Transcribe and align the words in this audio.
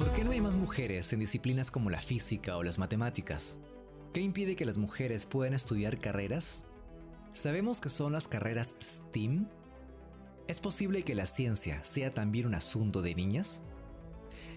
¿Por 0.00 0.14
qué 0.14 0.24
no 0.24 0.30
hay 0.30 0.40
más 0.40 0.54
mujeres 0.54 1.12
en 1.12 1.20
disciplinas 1.20 1.70
como 1.70 1.90
la 1.90 2.00
física 2.00 2.56
o 2.56 2.62
las 2.62 2.78
matemáticas? 2.78 3.58
¿Qué 4.14 4.22
impide 4.22 4.56
que 4.56 4.64
las 4.64 4.78
mujeres 4.78 5.26
puedan 5.26 5.52
estudiar 5.52 5.98
carreras? 5.98 6.64
¿Sabemos 7.34 7.82
que 7.82 7.90
son 7.90 8.14
las 8.14 8.26
carreras 8.26 8.76
STEAM? 8.82 9.46
¿Es 10.48 10.58
posible 10.58 11.02
que 11.02 11.14
la 11.14 11.26
ciencia 11.26 11.84
sea 11.84 12.14
también 12.14 12.46
un 12.46 12.54
asunto 12.54 13.02
de 13.02 13.14
niñas? 13.14 13.60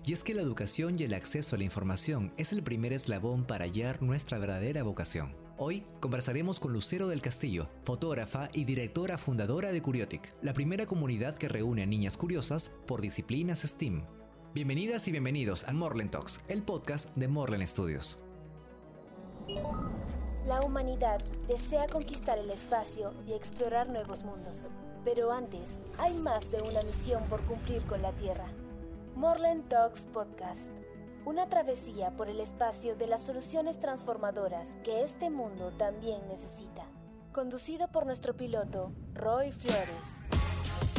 Y 0.05 0.13
es 0.13 0.23
que 0.23 0.34
la 0.34 0.41
educación 0.41 0.98
y 0.98 1.04
el 1.04 1.14
acceso 1.14 1.57
a 1.57 1.60
la 1.60 1.66
información 1.66 2.32
es 2.38 2.54
el 2.54 2.64
primer 2.64 2.94
eslabón 2.94 3.44
para 3.44 3.66
hallar 3.66 4.02
nuestra 4.02 4.38
verdadera 4.38 4.84
vocación. 4.84 5.36
Hoy 5.57 5.84
conversaremos 6.00 6.57
con 6.62 6.71
Lucero 6.71 7.10
del 7.10 7.21
Castillo, 7.21 7.68
fotógrafa 7.84 8.48
y 8.54 8.64
directora 8.64 9.18
fundadora 9.18 9.73
de 9.73 9.82
Curiotic, 9.82 10.34
la 10.41 10.54
primera 10.54 10.86
comunidad 10.86 11.36
que 11.36 11.50
reúne 11.50 11.84
a 11.84 11.86
niñas 11.86 12.16
curiosas 12.16 12.71
por 12.88 13.02
disciplinas 13.02 13.64
STEAM. 13.64 14.05
Bienvenidas 14.54 15.07
y 15.07 15.11
bienvenidos 15.11 15.63
al 15.63 15.73
Morlen 15.73 16.11
Talks, 16.11 16.43
el 16.47 16.61
podcast 16.61 17.09
de 17.15 17.28
Morlen 17.28 17.65
Studios. 17.65 18.19
La 20.45 20.61
humanidad 20.61 21.19
desea 21.47 21.87
conquistar 21.87 22.37
el 22.37 22.51
espacio 22.51 23.15
y 23.28 23.33
explorar 23.33 23.89
nuevos 23.89 24.21
mundos. 24.21 24.69
Pero 25.04 25.31
antes, 25.31 25.81
hay 25.97 26.14
más 26.14 26.51
de 26.51 26.61
una 26.61 26.83
misión 26.83 27.23
por 27.31 27.42
cumplir 27.45 27.81
con 27.87 28.04
la 28.04 28.11
Tierra. 28.11 28.45
Morlen 29.15 29.64
Talks 29.64 30.05
Podcast. 30.05 30.70
Una 31.25 31.50
travesía 31.50 32.11
por 32.11 32.30
el 32.30 32.39
espacio 32.39 32.95
de 32.95 33.08
las 33.08 33.25
soluciones 33.25 33.80
transformadoras 33.80 34.67
que 34.83 35.02
este 35.02 35.31
mundo 35.31 35.72
también 35.80 36.28
necesita. 36.28 36.86
Conducido 37.31 37.88
por 37.92 38.06
nuestro 38.06 38.38
piloto, 38.38 38.92
Roy 39.16 39.52
Flores. 39.52 40.42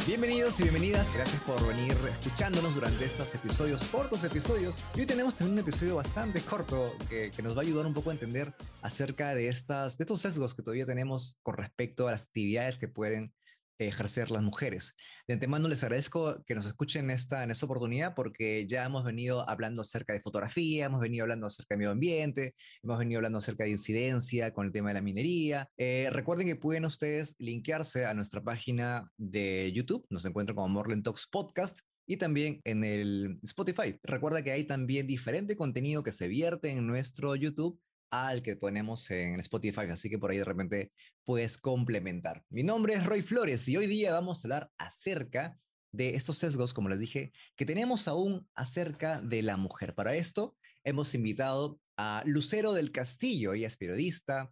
Bienvenidos 0.07 0.59
y 0.59 0.63
bienvenidas, 0.63 1.15
gracias 1.15 1.41
por 1.41 1.67
venir 1.67 1.97
escuchándonos 2.07 2.75
durante 2.75 3.05
estos 3.05 3.33
episodios, 3.33 3.85
cortos 3.85 4.23
episodios. 4.23 4.83
Y 4.93 4.99
hoy 4.99 5.05
tenemos 5.07 5.33
también 5.33 5.53
un 5.53 5.59
episodio 5.61 5.95
bastante 5.95 6.41
corto 6.41 6.93
que, 7.09 7.31
nos 7.41 7.57
va 7.57 7.61
a 7.61 7.63
ayudar 7.63 7.87
un 7.87 7.95
poco 7.95 8.11
a 8.11 8.13
entender 8.13 8.53
acerca 8.83 9.33
de, 9.33 9.47
estas, 9.47 9.97
de 9.97 10.03
estos 10.03 10.21
sesgos 10.21 10.53
que 10.53 10.61
todavía 10.61 10.85
tenemos 10.85 11.39
con 11.41 11.57
respecto 11.57 12.07
a 12.07 12.11
las 12.11 12.25
actividades 12.25 12.77
que 12.77 12.87
pueden 12.87 13.33
ejercer 13.79 14.31
las 14.31 14.41
mujeres. 14.41 14.95
De 15.27 15.33
antemano 15.33 15.67
les 15.67 15.83
agradezco 15.83 16.43
que 16.45 16.55
nos 16.55 16.65
escuchen 16.65 17.09
esta, 17.09 17.43
en 17.43 17.51
esta 17.51 17.65
oportunidad 17.65 18.15
porque 18.15 18.65
ya 18.67 18.85
hemos 18.85 19.03
venido 19.03 19.47
hablando 19.49 19.81
acerca 19.81 20.13
de 20.13 20.19
fotografía, 20.19 20.85
hemos 20.85 21.01
venido 21.01 21.23
hablando 21.23 21.47
acerca 21.47 21.75
de 21.75 21.79
medio 21.79 21.91
ambiente, 21.91 22.55
hemos 22.83 22.99
venido 22.99 23.19
hablando 23.19 23.39
acerca 23.39 23.63
de 23.63 23.71
incidencia 23.71 24.51
con 24.51 24.65
el 24.65 24.71
tema 24.71 24.89
de 24.89 24.95
la 24.95 25.01
minería. 25.01 25.69
Eh, 25.77 26.09
recuerden 26.11 26.47
que 26.47 26.55
pueden 26.55 26.85
ustedes 26.85 27.35
linkearse 27.39 28.05
a 28.05 28.13
nuestra 28.13 28.43
página 28.43 29.09
de 29.17 29.71
YouTube, 29.73 30.05
nos 30.09 30.25
encuentran 30.25 30.55
como 30.55 30.69
Morland 30.69 31.03
Talks 31.03 31.27
Podcast 31.27 31.79
y 32.07 32.17
también 32.17 32.61
en 32.63 32.83
el 32.83 33.39
Spotify. 33.43 33.99
Recuerda 34.03 34.43
que 34.43 34.51
hay 34.51 34.65
también 34.65 35.07
diferente 35.07 35.55
contenido 35.55 36.03
que 36.03 36.11
se 36.11 36.27
vierte 36.27 36.71
en 36.71 36.85
nuestro 36.85 37.35
YouTube 37.35 37.79
al 38.15 38.41
que 38.41 38.55
ponemos 38.55 39.09
en 39.11 39.39
Spotify, 39.39 39.87
así 39.91 40.09
que 40.09 40.17
por 40.17 40.31
ahí 40.31 40.37
de 40.37 40.45
repente 40.45 40.91
puedes 41.23 41.57
complementar. 41.57 42.43
Mi 42.49 42.63
nombre 42.63 42.93
es 42.93 43.05
Roy 43.05 43.21
Flores 43.21 43.67
y 43.67 43.77
hoy 43.77 43.87
día 43.87 44.13
vamos 44.13 44.43
a 44.43 44.47
hablar 44.47 44.71
acerca 44.77 45.57
de 45.91 46.15
estos 46.15 46.37
sesgos, 46.37 46.73
como 46.73 46.89
les 46.89 46.99
dije, 46.99 47.31
que 47.55 47.65
tenemos 47.65 48.07
aún 48.07 48.47
acerca 48.53 49.21
de 49.21 49.41
la 49.41 49.57
mujer. 49.57 49.95
Para 49.95 50.15
esto 50.15 50.57
hemos 50.83 51.13
invitado 51.15 51.79
a 51.97 52.23
Lucero 52.25 52.73
del 52.73 52.91
Castillo, 52.91 53.53
ella 53.53 53.67
es 53.67 53.77
periodista, 53.77 54.51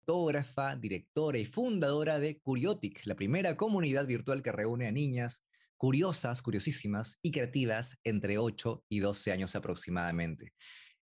fotógrafa, 0.00 0.76
directora 0.76 1.38
y 1.38 1.44
fundadora 1.44 2.18
de 2.18 2.38
Curiotic, 2.40 3.04
la 3.04 3.14
primera 3.14 3.56
comunidad 3.56 4.06
virtual 4.06 4.42
que 4.42 4.52
reúne 4.52 4.86
a 4.86 4.92
niñas 4.92 5.44
curiosas, 5.76 6.42
curiosísimas 6.42 7.18
y 7.22 7.30
creativas 7.30 7.96
entre 8.04 8.38
8 8.38 8.84
y 8.88 9.00
12 9.00 9.32
años 9.32 9.54
aproximadamente 9.54 10.54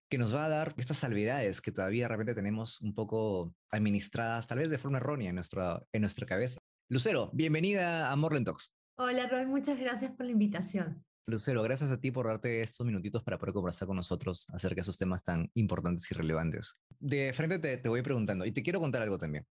que 0.09 0.17
nos 0.17 0.33
va 0.33 0.45
a 0.45 0.49
dar 0.49 0.73
estas 0.77 0.97
salvedades 0.97 1.61
que 1.61 1.71
todavía 1.71 2.05
de 2.05 2.09
repente 2.09 2.33
tenemos 2.33 2.79
un 2.81 2.93
poco 2.93 3.53
administradas, 3.71 4.47
tal 4.47 4.59
vez 4.59 4.69
de 4.69 4.77
forma 4.77 4.99
errónea 4.99 5.29
en 5.29 5.35
nuestra, 5.35 5.83
en 5.91 6.01
nuestra 6.01 6.25
cabeza. 6.25 6.59
Lucero, 6.89 7.29
bienvenida 7.33 8.09
a 8.09 8.15
Morland 8.15 8.45
Talks. 8.45 8.73
Hola 8.97 9.27
Roy, 9.27 9.45
muchas 9.45 9.79
gracias 9.79 10.11
por 10.11 10.25
la 10.25 10.31
invitación. 10.31 11.03
Lucero, 11.27 11.61
gracias 11.61 11.91
a 11.91 11.99
ti 11.99 12.09
por 12.09 12.27
darte 12.27 12.61
estos 12.61 12.85
minutitos 12.85 13.21
para 13.21 13.37
poder 13.37 13.53
conversar 13.53 13.85
con 13.85 13.97
nosotros 13.97 14.45
acerca 14.53 14.75
de 14.75 14.81
esos 14.81 14.97
temas 14.97 15.23
tan 15.23 15.51
importantes 15.55 16.09
y 16.09 16.15
relevantes. 16.15 16.75
De 16.99 17.33
frente 17.33 17.59
te, 17.59 17.77
te 17.77 17.89
voy 17.89 18.01
preguntando, 18.01 18.45
y 18.45 18.53
te 18.53 18.63
quiero 18.63 18.79
contar 18.79 19.01
algo 19.01 19.17
también. 19.17 19.45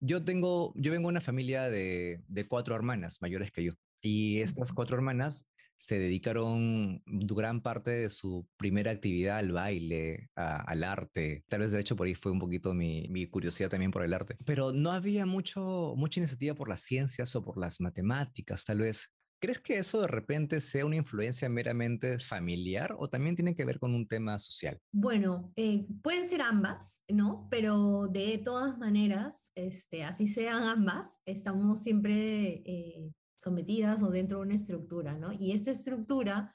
Yo 0.00 0.22
tengo, 0.22 0.74
yo 0.76 0.92
vengo 0.92 1.08
de 1.08 1.12
una 1.12 1.20
familia 1.22 1.70
de, 1.70 2.22
de 2.28 2.48
cuatro 2.48 2.76
hermanas 2.76 3.22
mayores 3.22 3.50
que 3.50 3.64
yo. 3.64 3.72
Y 4.02 4.40
estas 4.40 4.72
cuatro 4.72 4.96
hermanas 4.96 5.48
se 5.76 5.98
dedicaron 5.98 7.02
gran 7.06 7.60
parte 7.60 7.90
de 7.90 8.08
su 8.08 8.46
primera 8.56 8.90
actividad 8.90 9.38
al 9.38 9.52
baile, 9.52 10.30
al 10.36 10.84
arte. 10.84 11.44
Tal 11.48 11.60
vez 11.60 11.72
de 11.72 11.80
hecho 11.80 11.96
por 11.96 12.06
ahí 12.06 12.14
fue 12.14 12.32
un 12.32 12.38
poquito 12.38 12.72
mi, 12.74 13.26
curiosidad 13.30 13.70
también 13.70 13.90
por 13.90 14.04
el 14.04 14.14
arte. 14.14 14.36
Pero 14.44 14.72
no 14.72 14.92
había 14.92 15.26
mucho, 15.26 15.94
mucha 15.96 16.20
iniciativa 16.20 16.54
por 16.54 16.68
las 16.68 16.82
ciencias 16.82 17.34
o 17.34 17.44
por 17.44 17.58
las 17.58 17.80
matemáticas, 17.80 18.64
tal 18.64 18.78
vez. 18.78 19.10
¿Crees 19.40 19.58
que 19.58 19.78
eso 19.78 20.00
de 20.00 20.06
repente 20.06 20.60
sea 20.60 20.86
una 20.86 20.94
influencia 20.94 21.48
meramente 21.48 22.20
familiar 22.20 22.94
o 22.96 23.08
también 23.08 23.34
tiene 23.34 23.56
que 23.56 23.64
ver 23.64 23.80
con 23.80 23.92
un 23.92 24.06
tema 24.06 24.38
social? 24.38 24.78
Bueno, 24.92 25.52
eh, 25.56 25.84
pueden 26.00 26.24
ser 26.24 26.42
ambas, 26.42 27.02
¿no? 27.08 27.48
Pero 27.50 28.06
de 28.06 28.40
todas 28.44 28.78
maneras, 28.78 29.50
este, 29.56 30.04
así 30.04 30.28
sean 30.28 30.62
ambas, 30.62 31.22
estamos 31.26 31.82
siempre 31.82 32.62
eh, 32.64 33.12
sometidas 33.42 34.02
o 34.02 34.10
dentro 34.10 34.38
de 34.38 34.44
una 34.44 34.54
estructura, 34.54 35.16
¿no? 35.18 35.32
Y 35.32 35.52
esa 35.52 35.72
estructura 35.72 36.54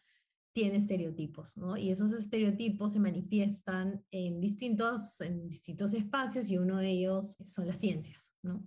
tiene 0.54 0.78
estereotipos, 0.78 1.58
¿no? 1.58 1.78
Y 1.78 1.92
esos 1.92 2.14
estereotipos 2.14 2.94
se 2.94 3.00
manifiestan 3.00 4.04
en 4.10 4.40
distintos, 4.40 5.22
en 5.22 5.50
distintos 5.50 5.94
espacios 5.94 6.50
y 6.50 6.58
uno 6.58 6.78
de 6.78 6.90
ellos 6.90 7.38
son 7.46 7.68
las 7.68 7.80
ciencias, 7.80 8.34
¿no? 8.42 8.66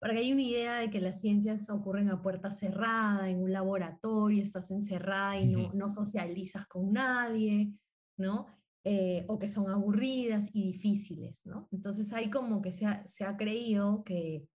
Porque 0.00 0.18
hay 0.18 0.32
una 0.32 0.42
idea 0.42 0.78
de 0.78 0.90
que 0.90 1.00
las 1.00 1.20
ciencias 1.20 1.68
ocurren 1.70 2.08
a 2.10 2.22
puerta 2.22 2.50
cerrada, 2.50 3.28
en 3.28 3.42
un 3.42 3.52
laboratorio, 3.52 4.42
estás 4.42 4.70
encerrada 4.70 5.38
y 5.40 5.46
no, 5.46 5.72
no 5.72 5.88
socializas 5.88 6.66
con 6.66 6.92
nadie, 6.92 7.72
¿no? 8.16 8.46
Eh, 8.84 9.24
o 9.28 9.38
que 9.38 9.48
son 9.48 9.70
aburridas 9.70 10.50
y 10.52 10.62
difíciles, 10.62 11.46
¿no? 11.46 11.68
Entonces 11.72 12.12
hay 12.12 12.30
como 12.30 12.60
que 12.62 12.70
se 12.70 12.86
ha, 12.86 13.06
se 13.06 13.24
ha 13.24 13.36
creído 13.36 14.04
que 14.04 14.46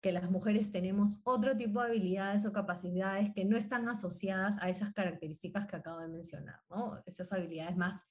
que 0.00 0.12
las 0.12 0.30
mujeres 0.30 0.72
tenemos 0.72 1.20
otro 1.24 1.56
tipo 1.56 1.80
de 1.80 1.88
habilidades 1.88 2.46
o 2.46 2.52
capacidades 2.52 3.32
que 3.34 3.44
no 3.44 3.56
están 3.56 3.88
asociadas 3.88 4.56
a 4.60 4.70
esas 4.70 4.92
características 4.92 5.66
que 5.66 5.76
acabo 5.76 6.00
de 6.00 6.08
mencionar, 6.08 6.60
¿no? 6.70 7.02
Esas 7.06 7.32
habilidades 7.32 7.76
más 7.76 8.06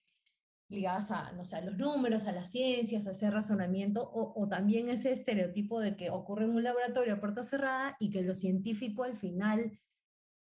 ligadas 0.70 1.10
a, 1.10 1.32
no 1.32 1.44
sé, 1.44 1.62
los 1.64 1.78
números, 1.78 2.26
a 2.26 2.32
las 2.32 2.52
ciencias, 2.52 3.08
a 3.08 3.12
ese 3.12 3.32
razonamiento, 3.32 4.08
o, 4.14 4.48
también 4.48 4.90
ese 4.90 5.12
estereotipo 5.12 5.80
de 5.80 5.98
que 5.98 6.12
ocurre 6.12 6.46
en 6.46 6.52
un 6.52 6.64
laboratorio 6.64 7.16
a 7.16 7.20
puerta 7.20 7.44
cerrada 7.44 7.98
y 8.00 8.12
que 8.12 8.22
lo 8.22 8.36
científico 8.36 9.04
al 9.04 9.18
final, 9.18 9.80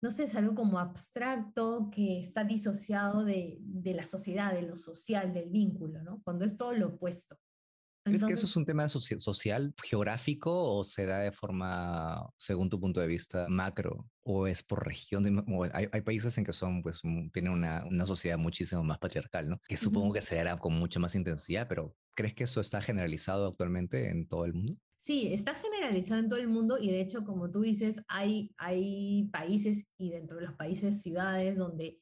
no 0.02 0.10
sé, 0.10 0.24
es 0.24 0.34
algo 0.34 0.56
como 0.56 0.80
abstracto 0.80 1.90
que 1.90 2.18
está 2.18 2.42
disociado 2.42 3.24
de, 3.24 3.58
de 3.60 3.94
la 3.94 4.04
sociedad, 4.04 4.52
de 4.52 4.62
lo 4.62 4.76
social, 4.76 5.32
del 5.32 5.48
vínculo, 5.48 6.02
¿no? 6.02 6.20
Cuando 6.24 6.44
es 6.44 6.56
todo 6.56 6.72
lo 6.72 6.88
opuesto. 6.88 7.38
¿Crees 8.06 8.24
que 8.24 8.32
eso 8.34 8.46
es 8.46 8.56
un 8.56 8.64
tema 8.64 8.88
social, 8.88 9.74
geográfico 9.82 10.52
o 10.52 10.84
se 10.84 11.06
da 11.06 11.18
de 11.18 11.32
forma, 11.32 12.30
según 12.38 12.70
tu 12.70 12.78
punto 12.78 13.00
de 13.00 13.08
vista, 13.08 13.46
macro? 13.48 14.08
¿O 14.22 14.46
es 14.46 14.62
por 14.62 14.86
región? 14.86 15.44
hay, 15.72 16.00
países 16.02 16.38
en 16.38 16.44
que 16.44 16.52
son, 16.52 16.82
pues, 16.82 17.02
tienen 17.32 17.52
una, 17.52 17.84
una, 17.84 18.06
sociedad 18.06 18.38
muchísimo 18.38 18.84
más 18.84 18.98
patriarcal, 18.98 19.48
¿no? 19.48 19.60
Que 19.68 19.76
supongo 19.76 20.14
que 20.14 20.22
se 20.22 20.36
dará 20.36 20.56
con 20.56 20.74
mucha 20.74 21.00
más 21.00 21.16
intensidad, 21.16 21.66
pero 21.68 21.96
¿crees 22.14 22.34
que 22.34 22.44
eso 22.44 22.60
está 22.60 22.80
generalizado 22.80 23.48
actualmente 23.48 24.10
en 24.10 24.28
todo 24.28 24.44
el 24.44 24.54
mundo? 24.54 24.78
Sí, 24.96 25.32
está 25.32 25.54
generalizado 25.54 26.20
en 26.20 26.28
todo 26.28 26.40
el 26.40 26.48
mundo 26.48 26.78
y 26.78 26.90
de 26.90 27.00
hecho, 27.00 27.24
como 27.24 27.50
tú 27.50 27.60
dices, 27.60 28.02
hay, 28.08 28.52
hay 28.56 29.28
países 29.32 29.92
y 29.98 30.10
dentro 30.10 30.36
de 30.36 30.46
los 30.46 30.54
países 30.54 31.02
ciudades 31.02 31.58
donde 31.58 32.00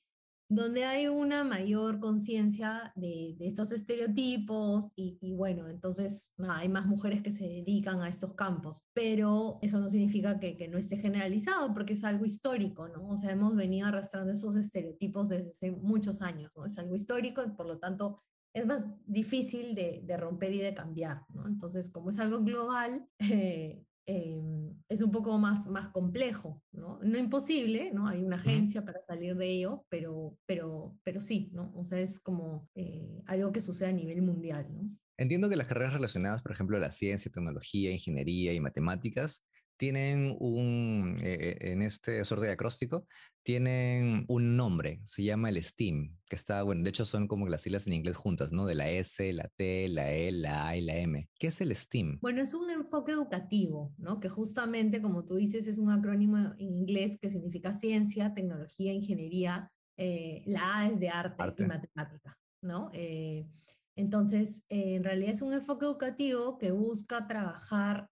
donde 0.49 0.85
hay 0.85 1.09
una 1.09 1.43
mayor 1.43 2.01
conciencia 2.01 2.93
de, 2.97 3.37
estos 3.41 3.73
estereotipos 3.73 4.93
y, 4.97 5.35
bueno, 5.35 5.69
entonces 5.69 6.33
hay 6.49 6.69
más 6.69 6.87
mujeres 6.87 7.23
que 7.23 7.33
se 7.33 7.47
dedican 7.47 8.03
a 8.03 8.09
estos 8.09 8.35
campos, 8.35 8.87
pero 8.93 9.59
eso 9.63 9.79
no 9.81 9.89
significa 9.89 10.39
que, 10.39 10.69
no 10.69 10.79
esté 10.79 10.97
generalizado 10.97 11.73
porque 11.75 11.93
es 11.93 12.05
algo 12.05 12.25
histórico, 12.25 12.89
¿no? 12.89 13.09
O 13.09 13.17
sea, 13.17 13.33
hemos 13.33 13.55
venido 13.55 13.87
arrastrando 13.87 14.33
esos 14.33 14.57
estereotipos 14.57 15.29
desde 15.29 15.71
muchos 15.71 16.23
años, 16.23 16.57
¿no? 16.57 16.65
Es 16.65 16.79
algo 16.79 16.95
histórico 16.95 17.43
y 17.45 17.51
por 17.51 17.67
lo 17.67 17.79
tanto 17.79 18.17
es 18.55 18.67
más 18.67 18.87
difícil 19.05 19.75
de, 19.75 20.17
romper 20.17 20.53
y 20.55 20.59
de 20.59 20.75
cambiar, 20.75 21.23
¿no? 21.31 21.47
Entonces, 21.47 21.91
como 21.91 22.11
es 22.11 22.19
algo 22.19 22.41
global, 22.43 23.07
eh, 23.19 23.85
Em, 24.07 24.75
es 24.89 25.01
un 25.01 25.11
poco 25.11 25.39
más, 25.39 25.67
más 25.67 25.89
complejo, 25.89 26.63
¿no? 26.73 26.99
No 27.03 27.19
imposible, 27.19 27.91
¿no? 27.91 28.07
Hay 28.07 28.23
una 28.23 28.37
agencia 28.37 28.85
para 28.85 29.01
salir 29.01 29.35
de 29.35 29.49
ello, 29.49 29.87
pero, 29.89 30.37
pero, 30.45 30.95
pero 31.03 31.23
sí, 31.23 31.51
¿no? 31.55 31.73
O 31.75 31.85
sea, 31.85 32.01
es 32.01 32.21
como 32.21 32.69
eh, 32.75 33.23
algo 33.27 33.51
que 33.51 33.63
sucede 33.63 33.89
a 33.89 33.93
nivel 33.93 34.21
mundial, 34.21 34.67
¿no? 34.71 34.91
Entiendo 35.17 35.49
que 35.49 35.57
las 35.57 35.69
carreras 35.69 35.95
relacionadas, 35.95 36.43
por 36.43 36.53
ejemplo, 36.53 36.77
a 36.77 36.81
la 36.81 36.93
ciencia, 36.93 37.33
tecnología, 37.33 37.93
ingeniería 37.93 38.53
y 38.53 38.61
matemáticas, 38.61 39.47
tienen 39.77 40.37
un, 40.39 41.19
eh, 41.23 41.57
en 41.61 41.83
este 41.83 42.25
sorteo 42.25 42.47
de 42.47 42.53
acróstico, 42.53 43.07
tienen 43.45 44.25
un 44.29 44.57
nombre, 44.57 45.01
se 45.05 45.23
llama 45.23 45.51
el 45.51 45.63
STEAM, 45.63 46.17
que 46.27 46.35
está, 46.35 46.63
bueno, 46.63 46.83
de 46.83 46.89
hecho 46.89 47.05
son 47.05 47.29
como 47.29 47.47
las 47.47 47.61
siglas 47.61 47.87
en 47.87 47.93
inglés 47.93 48.17
juntas, 48.17 48.53
¿no? 48.53 48.65
De 48.65 48.75
la 48.75 48.89
S, 48.89 49.33
la 49.35 49.49
T, 49.55 49.87
la 49.89 50.13
E, 50.13 50.33
la 50.33 50.69
A 50.69 50.77
y 50.79 50.81
la 50.81 50.97
M. 50.97 51.29
¿Qué 51.39 51.49
es 51.49 51.61
el 51.61 51.77
STEAM? 51.77 52.19
Bueno, 52.23 52.41
es 52.41 52.55
un 52.55 52.71
enfoque 52.71 53.13
educativo, 53.13 53.93
¿no? 53.99 54.19
Que 54.19 54.31
justamente, 54.31 55.03
como 55.03 55.27
tú 55.27 55.35
dices, 55.35 55.69
es 55.69 55.77
un 55.79 55.91
acrónimo 55.91 56.39
en 56.59 56.75
inglés 56.75 57.19
que 57.21 57.29
significa 57.29 57.75
ciencia, 57.75 58.33
tecnología, 58.33 58.95
ingeniería. 58.95 59.71
Eh, 59.99 60.43
la 60.47 60.79
A 60.79 60.89
es 60.89 60.99
de 60.99 61.11
arte, 61.11 61.37
y 61.59 61.67
matemática, 61.67 62.39
¿no? 62.63 62.91
Eh, 62.95 63.47
entonces, 63.95 64.65
eh, 64.71 64.95
en 64.95 65.05
realidad 65.05 65.33
es 65.33 65.43
un 65.43 65.53
enfoque 65.53 65.85
educativo 65.85 66.57
que 66.57 66.73
busca 66.73 67.27
trabajar 67.27 68.09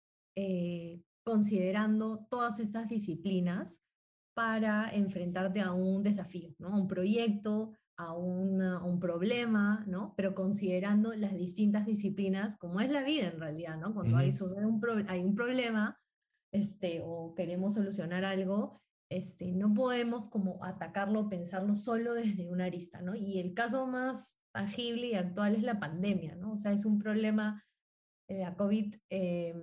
considerando 1.25 2.27
todas 2.31 2.61
estas 2.61 2.89
disciplinas 2.89 3.83
para 4.35 4.91
enfrentarte 4.95 5.61
a 5.61 5.73
un 5.73 6.03
desafío, 6.03 6.55
¿no? 6.59 6.69
a 6.69 6.81
un 6.81 6.89
proyecto, 6.89 7.73
a, 7.97 8.15
un 8.15 8.99
problema, 9.01 9.85
¿no? 9.87 10.15
pero 10.17 10.35
considerando 10.35 11.13
las 11.13 11.35
distintas 11.35 11.85
disciplinas, 11.85 12.57
como 12.57 12.81
es 12.81 12.91
la 12.91 13.03
vida 13.03 13.27
en 13.27 13.41
realidad, 13.41 13.77
¿no? 13.79 13.93
cuando 13.93 14.17
hay, 14.17 14.31
un 14.41 15.05
hay 15.09 15.21
un 15.21 15.35
problema 15.35 16.01
este, 16.53 17.03
o 17.05 17.35
queremos 17.35 17.75
solucionar 17.75 18.25
algo, 18.25 18.81
este, 19.11 19.53
no 19.53 19.75
podemos 19.75 20.27
como 20.27 20.65
atacarlo, 20.65 21.29
pensarlo 21.29 21.75
solo 21.75 22.15
desde 22.15 22.49
una 22.49 22.67
arista, 22.67 23.03
¿no? 23.03 23.17
Y 23.17 23.41
el 23.41 23.55
caso 23.55 23.87
más 23.87 24.41
tangible 24.53 25.09
y 25.09 25.15
actual 25.15 25.57
es 25.57 25.63
la 25.63 25.81
pandemia, 25.81 26.37
¿no? 26.37 26.53
O 26.53 26.57
sea, 26.57 26.73
es 26.73 26.85
un 26.85 26.99
problema 26.99 27.65
la 28.39 28.55
COVID, 28.55 28.95
eh, 29.11 29.55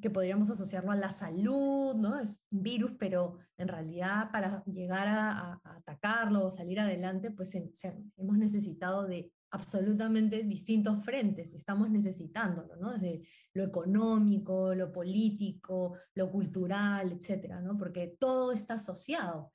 que 0.00 0.10
podríamos 0.10 0.50
asociarlo 0.50 0.90
a 0.90 0.96
la 0.96 1.10
salud, 1.10 1.94
¿no? 1.94 2.18
Es 2.18 2.40
un 2.50 2.62
virus, 2.62 2.92
pero 2.98 3.38
en 3.56 3.68
realidad 3.68 4.30
para 4.32 4.64
llegar 4.64 5.06
a, 5.08 5.60
atacarlo 5.64 6.46
o 6.46 6.50
salir 6.50 6.80
adelante, 6.80 7.30
pues 7.30 7.54
hemos 7.54 8.38
necesitado 8.38 9.06
de 9.06 9.30
absolutamente 9.50 10.42
distintos 10.42 11.04
frentes, 11.04 11.54
estamos 11.54 11.88
necesitándolo, 11.90 12.76
¿no? 12.76 12.92
Desde 12.92 13.22
lo 13.54 13.64
económico, 13.64 14.74
lo 14.74 14.92
político, 14.92 15.94
lo 16.14 16.30
cultural, 16.30 17.12
etcétera, 17.12 17.60
¿no? 17.60 17.76
Porque 17.78 18.16
todo 18.18 18.52
está 18.52 18.74
asociado. 18.74 19.52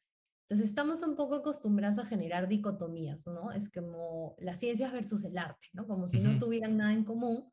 Entonces 0.48 0.70
estamos 0.70 1.02
un 1.04 1.16
poco 1.16 1.36
acostumbrados 1.36 2.00
a 2.00 2.06
generar 2.06 2.48
dicotomías, 2.48 3.28
¿no? 3.28 3.52
Es 3.52 3.72
como 3.72 4.36
las 4.40 4.60
ciencias 4.60 4.92
versus 4.92 5.24
el 5.24 5.38
arte, 5.38 5.68
¿no? 5.74 5.88
Como 5.88 6.08
si 6.08 6.20
no 6.20 6.38
tuvieran 6.38 6.78
nada 6.78 6.94
en 6.94 7.04
común, 7.04 7.51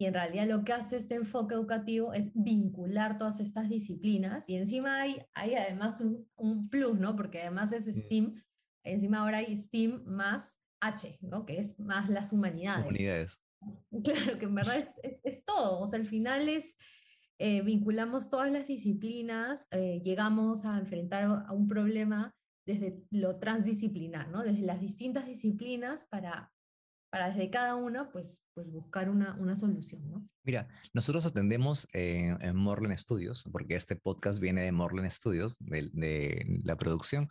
y 0.00 0.06
en 0.06 0.14
realidad 0.14 0.46
lo 0.46 0.64
que 0.64 0.72
hace 0.72 0.96
este 0.96 1.16
enfoque 1.16 1.54
educativo 1.54 2.12
es 2.12 2.30
vincular 2.32 3.18
todas 3.18 3.40
estas 3.40 3.68
disciplinas 3.68 4.48
y 4.48 4.54
encima 4.54 5.00
hay, 5.00 5.20
hay 5.34 5.54
además 5.56 6.00
un, 6.36 6.68
plus, 6.68 6.98
¿no? 6.98 7.16
Porque 7.16 7.42
además 7.42 7.72
es 7.72 7.86
STEAM, 7.86 8.40
encima 8.84 9.18
ahora 9.18 9.38
hay 9.38 9.56
STEAM 9.56 10.04
más 10.06 10.62
H, 10.80 11.18
¿no? 11.20 11.44
Que 11.44 11.58
es 11.58 11.80
más 11.80 12.08
las 12.08 12.32
humanidades. 12.32 12.84
Humanidades. 12.84 13.42
Claro, 14.04 14.38
que 14.38 14.44
en 14.44 14.54
verdad 14.54 14.76
es, 14.76 15.00
es, 15.24 15.44
todo, 15.44 15.80
o 15.80 15.86
sea, 15.88 15.98
al 15.98 16.06
final 16.06 16.48
es, 16.48 16.76
eh, 17.40 17.60
vinculamos 17.62 18.28
todas 18.28 18.52
las 18.52 18.68
disciplinas, 18.68 19.66
eh, 19.72 20.00
llegamos 20.04 20.64
a 20.64 20.78
enfrentar 20.78 21.24
a 21.24 21.52
un 21.52 21.66
problema 21.66 22.36
desde 22.64 23.02
lo 23.10 23.40
transdisciplinar, 23.40 24.28
¿no? 24.28 24.44
Desde 24.44 24.62
las 24.62 24.80
distintas 24.80 25.26
disciplinas 25.26 26.04
para 26.04 26.52
para 27.10 27.30
desde 27.30 27.50
cada 27.50 27.74
uno, 27.74 28.10
pues, 28.12 28.42
pues 28.54 28.70
buscar 28.70 29.08
una, 29.08 29.34
una 29.36 29.56
solución, 29.56 30.08
¿no? 30.10 30.28
Mira, 30.44 30.68
nosotros 30.92 31.24
atendemos 31.26 31.88
en, 31.92 32.56
Morlen 32.56 32.96
Studios, 32.96 33.48
porque 33.52 33.74
este 33.74 33.96
podcast 33.96 34.40
viene 34.40 34.62
de 34.62 34.72
Morlen 34.72 35.10
Studios, 35.10 35.56
de, 35.60 36.60
la 36.64 36.76
producción. 36.76 37.28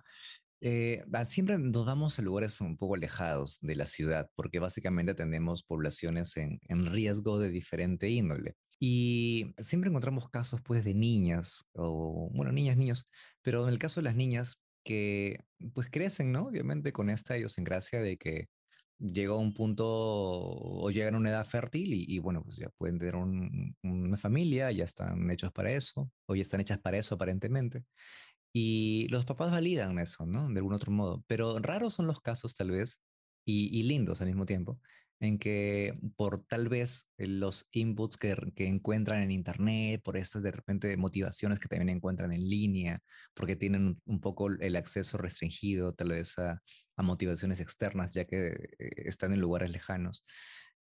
Eh, 0.62 1.04
siempre 1.26 1.60
nos 1.60 1.86
vamos 1.86 2.18
a 2.18 2.24
lugares 2.24 2.60
un 2.62 2.78
poco 2.78 2.96
alejados 2.96 3.60
de 3.62 3.76
la 3.76 3.86
ciudad, 3.86 4.30
porque 4.36 4.60
básicamente 4.60 5.12
atendemos 5.12 5.64
poblaciones 5.64 6.36
en, 6.38 6.60
en 6.64 6.86
riesgo 6.92 7.40
de 7.40 7.50
diferente 7.50 8.10
índole. 8.10 8.56
Y 8.80 9.54
siempre 9.60 9.90
encontramos 9.90 10.30
casos, 10.30 10.62
pues, 10.64 10.84
de 10.84 10.94
niñas, 10.94 11.66
o, 11.74 12.30
bueno, 12.34 12.52
niñas, 12.52 12.78
niños, 12.78 13.08
pero 13.42 13.68
en 13.68 13.74
el 13.74 13.80
caso 13.80 14.00
de 14.00 14.06
las 14.06 14.16
niñas, 14.16 14.60
que 14.88 15.44
pues 15.74 15.90
crecen, 15.92 16.32
¿no? 16.32 16.48
Obviamente 16.48 16.94
con 16.94 17.10
esta 17.10 17.38
idiosincrasia 17.38 18.00
de 18.00 18.16
que 18.16 18.48
llega 19.00 19.34
a 19.34 19.38
un 19.38 19.54
punto 19.54 19.86
o 19.88 20.90
llegan 20.92 21.16
a 21.16 21.18
una 21.18 21.30
edad 21.30 21.46
fértil 21.46 21.94
y, 21.94 22.20
bueno, 22.20 22.44
pues 22.44 22.58
ya 22.58 22.70
pueden 22.78 22.98
tener 22.98 23.16
una 23.16 24.18
familia, 24.18 24.72
ya 24.72 24.86
están 24.86 25.30
hechos 25.32 25.52
para 25.52 25.72
eso, 25.72 26.12
o 26.28 26.36
ya 26.36 26.42
están 26.42 26.62
hechas 26.62 26.80
para 26.80 26.98
eso 26.98 27.16
aparentemente. 27.16 27.86
Y 28.54 29.08
los 29.10 29.26
papás 29.26 29.52
validan 29.52 30.00
eso, 30.00 30.26
¿no? 30.26 30.50
De 30.50 30.60
algún 30.60 30.74
otro 30.74 30.92
modo. 30.92 31.24
Pero 31.28 31.60
raros 31.60 31.94
son 31.94 32.08
los 32.08 32.22
casos, 32.22 32.56
tal 32.56 32.72
vez, 32.72 33.02
y, 33.46 33.84
lindos 33.84 34.22
al 34.22 34.28
mismo 34.28 34.46
tiempo, 34.46 34.80
en 35.20 35.40
que 35.40 35.98
por 36.16 36.46
tal 36.46 36.70
vez 36.70 37.10
los 37.18 37.68
inputs 37.72 38.18
que, 38.18 38.36
encuentran 38.58 39.22
en 39.22 39.32
Internet, 39.32 40.02
por 40.04 40.18
estas 40.18 40.44
de 40.44 40.52
repente 40.52 40.96
motivaciones 40.98 41.60
que 41.60 41.68
también 41.68 41.90
encuentran 41.90 42.32
en 42.32 42.48
línea, 42.48 43.02
porque 43.34 43.56
tienen 43.56 44.00
un 44.06 44.20
poco 44.20 44.48
el 44.48 44.76
acceso 44.76 45.18
restringido 45.18 45.94
tal 45.94 46.10
vez 46.10 46.38
a, 46.38 46.62
a 46.98 47.04
motivaciones 47.04 47.60
externas, 47.60 48.14
ya 48.14 48.26
que 48.26 48.48
eh, 48.48 48.92
están 49.06 49.34
en 49.34 49.40
lugares 49.40 49.72
lejanos. 49.72 50.24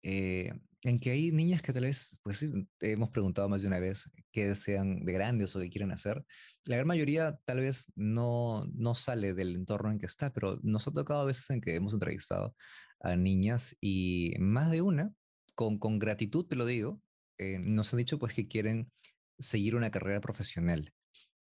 Eh, 0.04 0.52
en 0.84 1.00
que 1.00 1.12
hay 1.12 1.32
niñas 1.32 1.62
que 1.62 1.74
tal 1.74 1.84
vez, 1.84 2.18
pues 2.24 2.38
sí, 2.38 2.52
hemos 2.80 3.10
preguntado 3.12 3.48
más 3.48 3.62
de 3.62 3.68
una 3.68 3.80
vez 3.80 4.10
qué 4.32 4.48
desean 4.48 5.06
de 5.06 5.14
grandes 5.14 5.56
o 5.56 5.60
qué 5.60 5.70
quieren 5.70 5.92
hacer. 5.92 6.26
La 6.66 6.78
gran 6.78 6.88
mayoría 6.88 7.38
tal 7.46 7.60
vez 7.60 7.92
no, 7.96 8.66
no 8.74 8.96
sale 8.96 9.36
del 9.36 9.56
entorno 9.56 9.92
en 9.92 10.00
que 10.00 10.08
está, 10.08 10.34
pero 10.34 10.60
nos 10.64 10.88
ha 10.88 10.92
tocado 10.92 11.22
a 11.22 11.26
veces 11.26 11.48
en 11.52 11.62
que 11.62 11.76
hemos 11.76 11.94
entrevistado 11.94 12.56
a 13.02 13.16
niñas 13.16 13.76
y 13.82 14.36
más 14.40 14.72
de 14.72 14.82
una, 14.82 15.14
con, 15.56 15.78
con 15.78 16.00
gratitud 16.00 16.46
te 16.46 16.56
lo 16.56 16.66
digo, 16.66 17.02
eh, 17.38 17.60
nos 17.60 17.94
han 17.94 17.98
dicho 17.98 18.20
pues 18.20 18.34
que 18.34 18.48
quieren 18.48 18.92
seguir 19.40 19.76
una 19.76 19.92
carrera 19.92 20.22
profesional. 20.22 20.94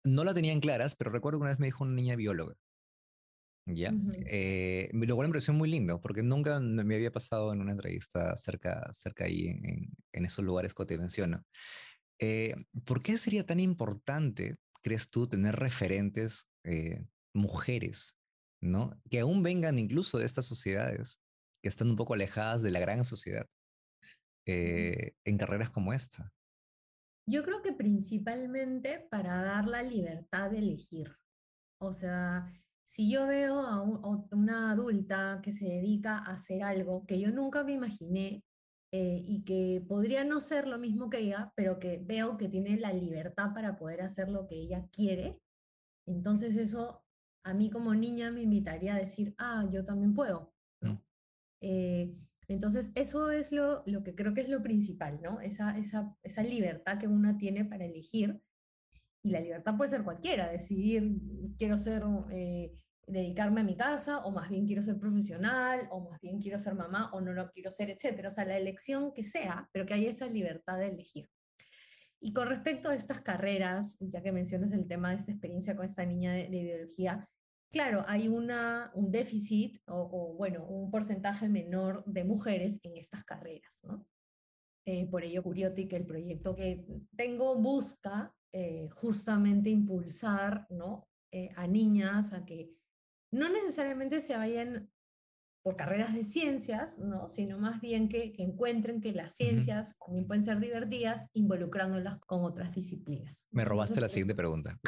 No 0.04 0.25
la 0.25 0.34
tenían 0.34 0.60
claras, 0.60 0.96
pero 0.96 1.10
recuerdo 1.10 1.38
que 1.38 1.43
una 1.43 1.50
vez 1.50 1.60
me 1.60 1.66
dijo 1.66 1.84
una 1.84 1.94
niña 1.94 2.16
bióloga 2.16 2.56
¿ya? 3.66 3.93
Eh, 4.26 4.90
lo 4.93 5.14
cual 5.14 5.28
me 5.28 5.32
pareció 5.32 5.54
muy 5.54 5.70
lindo, 5.70 6.00
porque 6.00 6.22
nunca 6.22 6.58
me 6.58 6.94
había 6.96 7.12
pasado 7.12 7.52
en 7.52 7.60
una 7.60 7.72
entrevista 7.72 8.37
cerca, 8.37 8.93
cerca 8.93 9.25
ahí 9.25 9.49
en, 9.49 9.90
en 10.12 10.25
esos 10.25 10.44
lugares 10.44 10.75
que 10.75 10.84
te 10.84 10.99
menciono. 10.99 11.44
Eh, 12.19 12.56
¿Por 12.84 13.02
qué 13.02 13.16
sería 13.16 13.46
tan 13.46 13.60
importante, 13.60 14.56
crees 14.82 15.10
tú, 15.10 15.28
tener 15.28 15.56
referentes 15.56 16.49
mujeres, 17.34 18.16
¿no? 18.60 19.00
Que 19.10 19.20
aún 19.20 19.43
vengan 19.43 19.78
incluso 19.78 20.19
de 20.19 20.26
estas 20.26 20.46
sociedades 20.46 21.19
que 21.62 21.69
están 21.69 21.91
un 21.91 21.97
poco 21.97 22.14
alejadas 22.14 22.62
de 22.62 22.71
la 22.71 22.81
gran 22.81 23.04
sociedad 23.04 23.47
en 24.45 25.38
carreras 25.38 25.71
como 25.71 25.92
esta. 25.92 26.33
Yo 27.28 27.45
creo 27.45 27.62
que 27.62 27.73
principalmente 27.73 29.07
para 29.09 29.40
dar 29.42 29.69
la 29.69 29.83
libertad 29.83 30.50
de 30.50 30.59
elegir. 30.59 31.16
O 31.81 31.92
sea, 31.92 32.52
si 32.85 33.11
yo 33.11 33.26
veo 33.26 33.61
a, 33.61 33.83
una 33.83 34.73
adulta 34.73 35.40
que 35.42 35.52
se 35.52 35.66
dedica 35.66 36.19
a 36.19 36.35
hacer 36.35 36.62
algo 36.62 37.07
que 37.07 37.21
yo 37.21 37.31
nunca 37.31 37.64
me 37.64 37.73
imaginé 37.73 38.45
eh, 38.92 39.23
y 39.25 39.45
que 39.45 39.83
podría 39.88 40.25
no 40.25 40.40
ser 40.40 40.66
lo 40.66 40.78
mismo 40.78 41.09
que 41.09 41.21
ella, 41.21 41.52
pero 41.57 41.78
que 41.78 41.99
veo 41.99 42.37
que 42.37 42.49
tiene 42.49 42.78
la 42.78 42.92
libertad 42.92 43.54
para 43.54 43.76
poder 43.76 44.02
hacer 44.02 44.28
lo 44.28 44.47
que 44.47 44.57
ella 44.57 44.87
quiere, 44.92 45.40
entonces 46.07 46.57
eso 46.57 47.02
a 47.45 47.54
mí 47.54 47.71
como 47.71 47.95
niña 47.95 48.31
me 48.31 48.42
invitaría 48.42 48.95
a 48.95 48.99
decir, 48.99 49.35
ah, 49.38 49.66
yo 49.71 49.85
también 49.85 50.14
puedo. 50.14 50.51
Eh, 51.62 52.12
entonces 52.49 52.92
eso 52.95 53.31
es 53.31 53.52
lo, 53.52 53.83
lo 53.87 54.02
que 54.02 54.14
creo 54.14 54.35
que 54.35 54.42
es 54.42 54.49
lo 54.50 54.62
principal, 54.62 55.21
¿no? 55.23 55.40
Esa, 55.40 55.78
esa, 55.78 56.14
esa 56.23 56.42
libertad 56.42 56.99
que 56.99 57.09
uno 57.09 57.38
tiene 57.38 57.64
para 57.64 57.87
elegir 57.87 58.38
y 59.23 59.31
la 59.31 59.40
libertad 59.40 59.76
puede 59.76 59.90
ser 59.90 60.02
cualquiera, 60.02 60.50
decidir 60.50 61.16
quiero 61.57 61.78
ser, 61.78 62.02
eh, 62.31 62.75
dedicarme 63.07 63.61
a 63.61 63.64
mi 63.64 63.76
casa, 63.76 64.19
o 64.25 64.33
más 64.33 64.49
bien 64.49 64.66
quiero 64.66 64.83
ser 64.83 64.99
profesional, 64.99 65.88
o 65.90 66.11
más 66.11 66.21
bien 66.21 66.40
quiero 66.40 66.59
ser 66.59 66.75
mamá, 66.75 67.11
o 67.12 67.21
no 67.21 67.33
lo 67.33 67.50
quiero 67.50 67.71
ser, 67.71 67.90
etcétera. 67.90 68.28
O 68.28 68.31
sea, 68.31 68.45
la 68.45 68.57
elección 68.57 69.12
que 69.12 69.23
sea, 69.23 69.69
pero 69.73 69.87
que 69.87 69.95
haya 69.95 70.11
esa 70.11 70.26
libertad 70.26 70.78
de 70.78 70.88
elegir. 70.88 71.28
Y 72.21 72.33
con 72.33 72.49
respecto 72.49 72.88
a 72.88 72.95
estas 72.95 73.21
carreras, 73.21 73.97
ya 74.00 74.23
que 74.23 74.33
mencionas 74.33 74.73
el 74.73 74.87
tema 74.87 75.11
de 75.11 75.16
esta 75.16 75.33
experiencia 75.33 75.76
con 75.76 75.85
esta 75.85 76.04
niña 76.04 76.33
de, 76.33 76.49
biología, 76.49 77.28
claro, 77.73 78.05
hay 78.07 78.29
una, 78.29 78.93
un 78.95 79.11
déficit 79.11 79.79
o, 79.87 80.35
bueno, 80.37 80.64
un 80.67 80.91
porcentaje 80.91 81.49
menor 81.49 82.05
de 82.05 82.25
mujeres 82.25 82.79
en 82.83 82.97
estas 82.97 83.25
carreras, 83.25 83.81
¿no? 83.85 84.07
Eh, 84.85 85.07
por 85.07 85.25
ello, 85.25 85.43
Curiotic, 85.43 85.93
el 85.93 86.07
proyecto 86.07 86.55
que 86.57 86.85
tengo, 87.17 87.57
busca 87.57 88.35
eh, 88.52 88.88
justamente 88.91 89.71
impulsar 89.71 90.67
¿no? 90.71 91.09
Eh, 91.31 91.50
a 91.57 91.67
niñas 91.67 92.33
a 92.33 92.45
que 92.45 92.71
no 93.33 93.49
necesariamente 93.49 94.21
se 94.21 94.37
vayan 94.37 94.91
por 95.62 95.76
carreras 95.76 96.12
de 96.14 96.25
ciencias, 96.25 96.99
¿no? 96.99 97.28
sino 97.28 97.59
más 97.59 97.81
bien 97.81 98.09
que, 98.09 98.35
encuentren 98.38 99.00
que 99.00 99.12
las 99.12 99.37
ciencias 99.37 99.97
también 100.04 100.26
pueden 100.26 100.45
ser 100.45 100.59
divertidas 100.59 101.28
involucrándolas 101.35 102.19
con 102.26 102.45
otras 102.45 102.75
disciplinas. 102.75 103.47
Me 103.52 103.64
robaste 103.64 104.00
la 104.00 104.09
siguiente 104.09 104.35
pregunta. 104.35 104.78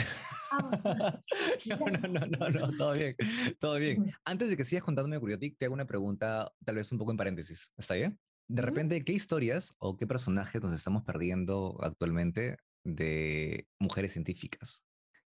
Ah, 0.50 1.20
no, 1.66 1.76
no, 1.78 2.08
no, 2.08 2.26
no, 2.26 2.48
no, 2.48 2.76
todo 2.76 2.92
bien, 2.92 3.16
todo 3.60 3.76
bien. 3.76 4.12
Antes 4.24 4.48
de 4.48 4.56
que 4.56 4.64
sigas 4.64 4.82
contándome 4.82 5.18
Curiotic, 5.20 5.56
te 5.58 5.66
hago 5.66 5.74
una 5.74 5.86
pregunta, 5.86 6.52
tal 6.64 6.76
vez 6.76 6.90
un 6.90 6.98
poco 6.98 7.12
en 7.12 7.16
paréntesis, 7.16 7.72
¿está 7.76 7.94
bien? 7.94 8.18
De 8.48 8.62
repente, 8.62 9.02
¿qué 9.04 9.12
historias 9.12 9.74
o 9.78 9.96
qué 9.96 10.06
personajes 10.06 10.60
nos 10.60 10.74
estamos 10.74 11.02
perdiendo 11.04 11.78
actualmente 11.80 12.58
de 12.84 13.66
mujeres 13.78 14.12
científicas? 14.12 14.84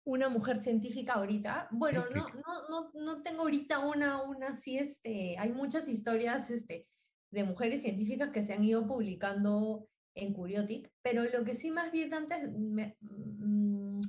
Una 0.04 0.30
mujer 0.30 0.62
científica 0.62 1.14
ahorita. 1.14 1.68
Bueno, 1.72 2.06
no, 2.14 2.28
no, 2.28 2.70
no, 2.70 2.92
no 2.94 3.22
tengo 3.22 3.42
ahorita 3.44 3.80
una, 3.80 4.24
una 4.24 4.48
así, 4.50 4.78
este, 4.78 5.38
hay 5.38 5.52
muchas 5.52 5.88
historias 5.88 6.50
este, 6.50 6.88
de 7.32 7.44
mujeres 7.44 7.82
científicas 7.82 8.30
que 8.32 8.44
se 8.44 8.54
han 8.54 8.64
ido 8.64 8.88
publicando 8.88 9.88
en 10.16 10.34
Curiotic, 10.34 10.92
pero 11.02 11.24
lo 11.24 11.44
que 11.46 11.56
sí 11.56 11.72
más 11.72 11.92
bien 11.92 12.14
antes, 12.14 12.50
mm, 12.52 14.02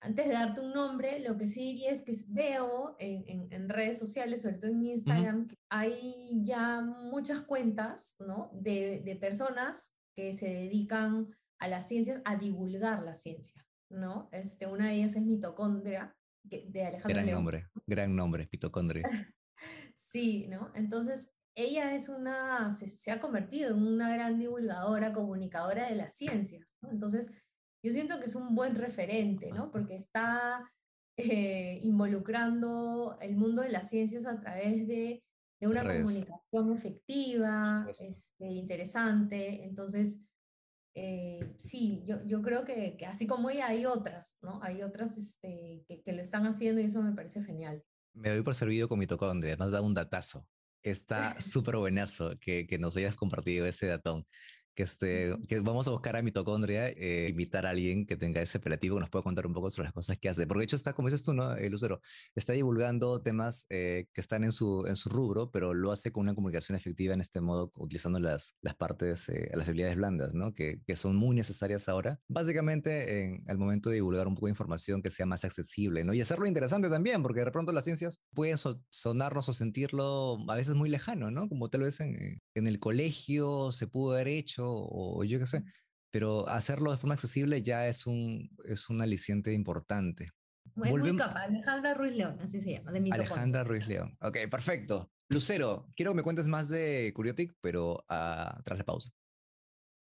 antes 0.00 0.26
de 0.26 0.32
darte 0.32 0.60
un 0.60 0.72
nombre, 0.72 1.20
lo 1.20 1.36
que 1.38 1.48
sí 1.48 1.72
diría 1.72 1.90
es 1.90 2.02
que 2.02 2.12
veo 2.28 2.96
en, 2.98 3.50
en, 3.50 3.68
redes 3.68 3.98
sociales, 3.98 4.42
sobre 4.42 4.58
todo 4.58 4.70
en 4.70 4.84
Instagram, 4.84 5.48
que 5.48 5.56
hay 5.70 6.42
ya 6.42 6.82
muchas 6.82 7.42
cuentas 7.42 8.16
¿no? 8.20 8.50
de, 8.52 9.00
de 9.04 9.16
personas 9.16 9.94
que 10.14 10.34
se 10.34 10.48
dedican 10.48 11.34
a 11.58 11.68
las 11.68 11.88
ciencias, 11.88 12.20
a 12.24 12.36
divulgar 12.36 13.02
la 13.02 13.14
ciencia. 13.14 13.66
¿No? 13.90 14.28
Este, 14.32 14.66
una 14.66 14.88
de 14.88 14.94
ellas 14.94 15.16
es 15.16 15.22
mitocondria, 15.22 16.16
de 16.42 16.84
Alejandra 16.84 17.22
Gran 17.22 17.34
nombre, 17.34 17.66
gran 17.86 18.16
nombre, 18.16 18.48
mitocondria. 18.52 19.02
sí, 19.94 20.46
¿no? 20.48 20.70
Entonces, 20.74 21.34
ella 21.56 21.94
es 21.94 22.08
una, 22.08 22.70
se, 22.70 23.10
ha 23.10 23.20
convertido 23.20 23.70
en 23.70 23.82
una 23.82 24.12
gran 24.12 24.38
divulgadora, 24.38 25.12
comunicadora 25.12 25.88
de 25.88 25.96
las 25.96 26.14
ciencias, 26.14 26.76
¿no? 26.82 26.90
Entonces, 26.90 27.32
yo 27.82 27.92
siento 27.92 28.20
que 28.20 28.26
es 28.26 28.34
un 28.34 28.54
buen 28.54 28.74
referente, 28.74 29.50
¿no? 29.52 29.70
Porque 29.70 29.96
está 29.96 30.70
eh, 31.16 31.80
involucrando 31.82 33.16
el 33.20 33.36
mundo 33.36 33.62
de 33.62 33.70
las 33.70 33.88
ciencias 33.88 34.26
a 34.26 34.38
través 34.38 34.86
de, 34.86 35.22
de 35.60 35.66
una 35.66 35.82
comunicación 35.82 36.72
efectiva, 36.74 37.86
este, 37.88 38.46
interesante. 38.46 39.64
Entonces, 39.64 40.20
eh, 40.98 41.54
sí, 41.58 42.02
yo, 42.06 42.24
yo 42.24 42.40
creo 42.40 42.64
que, 42.64 42.96
que, 42.96 43.04
así 43.04 43.26
como 43.26 43.50
ella 43.50 43.66
hay 43.66 43.84
otras, 43.84 44.38
¿no? 44.40 44.60
Hay 44.62 44.82
otras 44.82 45.18
este, 45.18 45.84
que, 45.86 46.02
que, 46.02 46.12
lo 46.14 46.22
están 46.22 46.46
haciendo 46.46 46.80
y 46.80 46.84
eso 46.84 47.02
me 47.02 47.14
parece 47.14 47.44
genial. 47.44 47.84
Me 48.14 48.30
doy 48.30 48.40
por 48.40 48.54
servido 48.54 48.88
con 48.88 48.98
mitocondria, 48.98 49.58
me 49.58 49.64
has 49.66 49.70
dado 49.72 49.84
un 49.84 49.92
datazo. 49.92 50.48
Está 50.82 51.38
súper 51.38 51.76
buenazo 51.76 52.38
que, 52.40 52.66
que 52.66 52.78
nos 52.78 52.96
hayas 52.96 53.14
compartido 53.14 53.66
ese 53.66 53.86
datón 53.86 54.26
que, 54.76 54.82
este, 54.82 55.34
que 55.48 55.60
vamos 55.60 55.88
a 55.88 55.90
buscar 55.90 56.16
a 56.16 56.22
mitocondria, 56.22 56.90
eh, 56.90 57.28
invitar 57.30 57.66
a 57.66 57.70
alguien 57.70 58.06
que 58.06 58.16
tenga 58.16 58.42
ese 58.42 58.58
apelativo 58.58 58.96
que 58.96 59.00
nos 59.00 59.10
pueda 59.10 59.22
contar 59.22 59.46
un 59.46 59.54
poco 59.54 59.70
sobre 59.70 59.86
las 59.86 59.94
cosas 59.94 60.18
que 60.18 60.28
hace. 60.28 60.46
Porque 60.46 60.60
de 60.60 60.64
hecho 60.64 60.76
está, 60.76 60.92
como 60.92 61.08
dices 61.08 61.24
tú, 61.24 61.32
¿no, 61.32 61.56
eh, 61.56 61.68
Lucero? 61.70 62.00
Está 62.34 62.52
divulgando 62.52 63.22
temas 63.22 63.66
eh, 63.70 64.06
que 64.12 64.20
están 64.20 64.44
en 64.44 64.52
su, 64.52 64.84
en 64.86 64.96
su 64.96 65.08
rubro, 65.08 65.50
pero 65.50 65.72
lo 65.72 65.90
hace 65.92 66.12
con 66.12 66.22
una 66.22 66.34
comunicación 66.34 66.76
efectiva 66.76 67.14
en 67.14 67.22
este 67.22 67.40
modo, 67.40 67.72
utilizando 67.76 68.20
las, 68.20 68.54
las 68.60 68.76
partes, 68.76 69.30
las 69.54 69.66
habilidades 69.66 69.96
blandas, 69.96 70.34
¿no? 70.34 70.54
Que, 70.54 70.82
que, 70.86 70.94
son 70.94 71.16
muy 71.16 71.34
necesarias 71.34 71.88
ahora. 71.88 72.20
Básicamente, 72.28 73.24
en, 73.24 73.44
al 73.48 73.58
momento 73.58 73.88
de 73.88 73.96
divulgar 73.96 74.28
un 74.28 74.34
poco 74.34 74.46
de 74.46 74.50
información 74.50 75.00
que 75.00 75.10
sea 75.10 75.24
más 75.24 75.44
accesible, 75.44 76.04
¿no? 76.04 76.12
Y 76.12 76.20
hacerlo 76.20 76.46
interesante 76.46 76.90
también, 76.90 77.22
porque 77.22 77.42
de 77.42 77.50
pronto 77.50 77.72
las 77.72 77.84
ciencias 77.84 78.20
pueden 78.34 78.56
sonarnos 78.90 79.48
o 79.48 79.52
sentirlo 79.54 80.38
a 80.48 80.54
veces 80.54 80.74
muy 80.74 80.90
lejano, 80.90 81.30
¿no? 81.30 81.48
Como 81.48 81.70
tal 81.70 81.82
vez 81.82 82.00
en, 82.00 82.42
en 82.58 82.66
el 82.66 82.78
colegio 82.78 83.70
se 83.72 83.86
pudo 83.86 84.14
haber 84.14 84.28
hecho 84.28 84.64
o, 84.66 85.22
yo 85.24 85.38
qué 85.38 85.46
sé, 85.46 85.64
pero 86.10 86.48
hacerlo 86.48 86.90
de 86.90 86.96
forma 86.96 87.14
accesible 87.14 87.62
ya 87.62 87.86
es 87.86 88.06
un, 88.06 88.50
es 88.64 88.88
un 88.88 89.02
aliciente 89.02 89.52
importante. 89.52 90.30
Es 90.64 90.90
muy 90.90 91.16
capaz, 91.16 91.44
Alejandra 91.44 91.94
Ruiz 91.94 92.16
León, 92.16 92.38
así 92.40 92.60
se 92.60 92.72
llama. 92.72 92.92
De 92.92 93.10
Alejandra 93.10 93.64
Ruiz 93.64 93.86
León. 93.86 94.16
Ok, 94.20 94.38
perfecto. 94.50 95.10
Lucero, 95.28 95.88
quiero 95.96 96.12
que 96.12 96.16
me 96.16 96.22
cuentes 96.22 96.48
más 96.48 96.68
de 96.68 97.12
Curiotic, 97.14 97.54
pero 97.60 97.94
uh, 97.94 98.62
tras 98.62 98.78
la 98.78 98.84
pausa. 98.84 99.10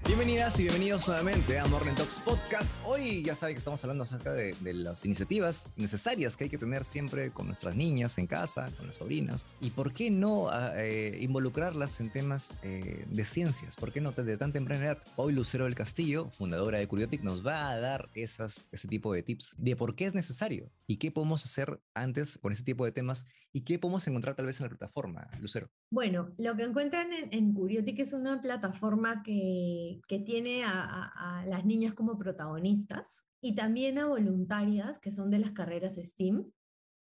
Bienvenidas 0.09 0.59
y 0.59 0.63
bienvenidos 0.63 1.07
nuevamente 1.07 1.59
a 1.59 1.67
Morning 1.67 1.93
Talks 1.93 2.19
Podcast. 2.21 2.75
Hoy 2.87 3.23
ya 3.23 3.35
saben 3.35 3.55
que 3.55 3.59
estamos 3.59 3.85
hablando 3.85 4.05
acerca 4.05 4.33
de, 4.33 4.57
las 4.73 5.05
iniciativas 5.05 5.69
necesarias 5.77 6.35
que 6.35 6.45
hay 6.45 6.51
que 6.51 6.57
tener 6.57 6.83
siempre 6.83 7.31
con 7.31 7.47
nuestras 7.47 7.77
niñas 7.77 8.17
en 8.17 8.27
casa, 8.27 8.71
con 8.79 8.87
las 8.87 8.97
sobrinas. 8.97 9.45
Y 9.61 9.69
por 9.69 9.93
qué 9.93 10.11
no 10.11 10.49
ah, 10.49 10.73
eh, 10.77 11.19
involucrarlas 11.21 12.01
en 12.01 12.09
temas 12.09 12.55
eh, 12.63 13.05
de 13.07 13.25
ciencias. 13.27 13.77
¿Por 13.77 13.93
qué 13.93 14.01
no 14.01 14.13
desde 14.13 14.39
tan 14.39 14.51
temprana 14.51 14.87
edad? 14.87 14.99
Hoy 15.17 15.35
Lucero 15.35 15.65
del 15.65 15.75
Castillo, 15.75 16.31
fundadora 16.31 16.79
de 16.79 16.89
Curiotic, 16.89 17.23
nos 17.23 17.47
va 17.47 17.69
a 17.69 17.79
dar 17.79 18.09
esas, 18.15 18.71
ese 18.73 18.89
tipo 18.89 19.13
de 19.13 19.23
tips 19.23 19.57
de 19.59 19.77
por 19.77 19.95
qué 19.95 20.07
es 20.07 20.15
necesario 20.15 20.73
y 20.87 20.97
qué 20.97 21.11
podemos 21.11 21.45
hacer 21.45 21.83
antes 21.93 22.39
con 22.39 22.51
ese 22.53 22.63
tipo 22.63 22.87
de 22.87 22.93
temas 22.93 23.27
y 23.53 23.61
qué 23.61 23.79
podemos 23.79 24.07
encontrar 24.09 24.35
tal 24.35 24.47
vez 24.47 24.59
en 24.59 24.65
la 24.65 24.71
plataforma, 24.71 25.29
Lucero. 25.39 25.69
Bueno, 25.91 26.33
lo 26.39 26.57
que 26.57 26.63
encuentran 26.63 27.13
en, 27.13 27.29
en 27.31 27.53
Curiotic 27.53 27.99
es 27.99 28.15
una 28.15 28.41
plataforma 28.41 29.23
que 29.23 29.98
que, 30.07 30.19
tiene 30.19 30.65
a, 30.65 31.45
las 31.47 31.65
niñas 31.65 31.95
como 31.95 32.19
protagonistas 32.19 33.27
y 33.41 33.55
también 33.55 33.99
a 33.99 34.07
voluntarias 34.07 34.99
que 34.99 35.13
son 35.13 35.31
de 35.31 35.39
las 35.39 35.53
carreras 35.53 35.97
STEAM, 35.97 36.51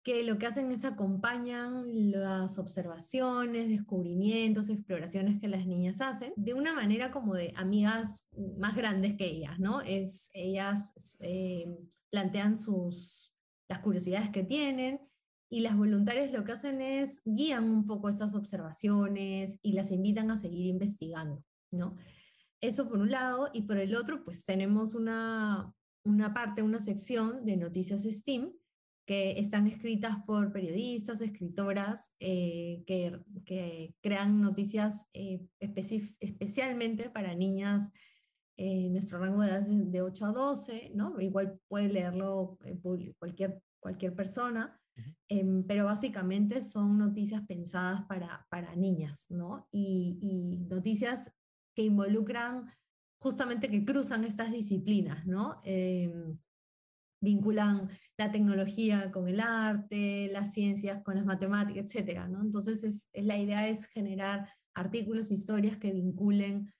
que 0.02 0.24
lo 0.24 0.36
que 0.36 0.46
hacen 0.46 0.72
es 0.72 0.84
acompañan 0.84 2.10
las 2.10 2.58
observaciones, 2.58 3.68
descubrimientos, 3.68 4.68
exploraciones 4.68 5.40
que 5.40 5.48
las 5.48 5.66
niñas 5.66 6.00
hacen 6.00 6.32
de 6.36 6.54
una 6.54 6.74
manera 6.74 7.12
como 7.12 7.34
de 7.34 7.52
amigas 7.56 8.26
más 8.58 8.74
grandes 8.74 9.16
que 9.16 9.26
ellas, 9.26 9.60
¿no? 9.60 9.80
Es, 9.80 10.30
ellas 10.32 11.18
eh, 11.20 11.66
plantean 12.10 12.56
sus, 12.56 13.32
las 13.68 13.78
curiosidades 13.78 14.30
que 14.30 14.42
tienen 14.42 15.00
y 15.48 15.60
las 15.60 15.76
voluntarias 15.76 16.32
lo 16.32 16.44
que 16.44 16.52
hacen 16.52 16.80
es 16.80 17.22
guían 17.24 17.64
un 17.64 17.86
poco 17.86 18.08
esas 18.08 18.34
observaciones 18.34 19.58
y 19.62 19.72
las 19.72 19.92
invitan 19.92 20.30
a 20.30 20.36
seguir 20.36 20.66
investigando, 20.66 21.44
¿no? 21.70 21.96
Eso 22.62 22.88
por 22.88 22.98
un 22.98 23.10
lado, 23.10 23.50
y 23.52 23.62
por 23.62 23.76
el 23.76 23.96
otro, 23.96 24.24
pues 24.24 24.44
tenemos 24.44 24.94
una, 24.94 25.74
una 26.04 26.32
parte, 26.32 26.62
una 26.62 26.80
sección 26.80 27.44
de 27.44 27.56
noticias 27.56 28.04
STEAM 28.04 28.52
que 29.04 29.40
están 29.40 29.66
escritas 29.66 30.16
por 30.24 30.52
periodistas, 30.52 31.20
escritoras 31.22 32.14
eh, 32.20 32.84
que, 32.86 33.18
que, 33.44 33.96
crean 34.00 34.40
noticias 34.40 35.08
eh, 35.12 35.44
especialmente 35.58 37.10
para 37.10 37.34
niñas 37.34 37.90
en 38.56 38.86
eh, 38.86 38.90
nuestro 38.90 39.18
rango 39.18 39.42
de 39.42 39.48
edad 39.48 39.62
de 39.66 40.02
8 40.02 40.26
a 40.26 40.32
12, 40.32 40.92
¿no? 40.94 41.20
Igual 41.20 41.58
puede 41.66 41.88
leerlo 41.88 42.58
cualquier, 43.18 43.60
cualquier 43.80 44.14
persona, 44.14 44.80
em, 45.28 45.64
pero 45.66 45.86
básicamente 45.86 46.62
son 46.62 46.96
noticias 46.96 47.42
pensadas 47.44 48.02
para, 48.06 48.46
para 48.50 48.76
niñas, 48.76 49.26
¿no? 49.30 49.66
Y, 49.72 50.18
y, 50.20 50.58
noticias 50.68 51.32
que 51.74 51.82
involucran 51.82 52.70
justamente 53.18 53.70
que 53.70 53.84
cruzan 53.84 54.24
estas 54.24 54.52
disciplinas, 54.52 55.26
¿no? 55.26 55.60
Em, 55.64 56.38
vinculan 57.20 57.88
la 58.18 58.32
tecnología 58.32 59.12
con 59.12 59.28
el 59.28 59.40
arte, 59.40 60.28
las 60.32 60.52
ciencias 60.52 61.02
con 61.04 61.14
las 61.14 61.24
matemáticas, 61.24 61.84
etcétera, 61.84 62.26
¿no? 62.28 62.42
Entonces, 62.42 62.82
es, 62.82 63.08
la 63.14 63.38
idea 63.38 63.68
es 63.68 63.86
generar 63.86 64.48
artículos, 64.74 65.30
historias 65.30 65.76
que 65.76 65.92
vinculen 65.92 66.72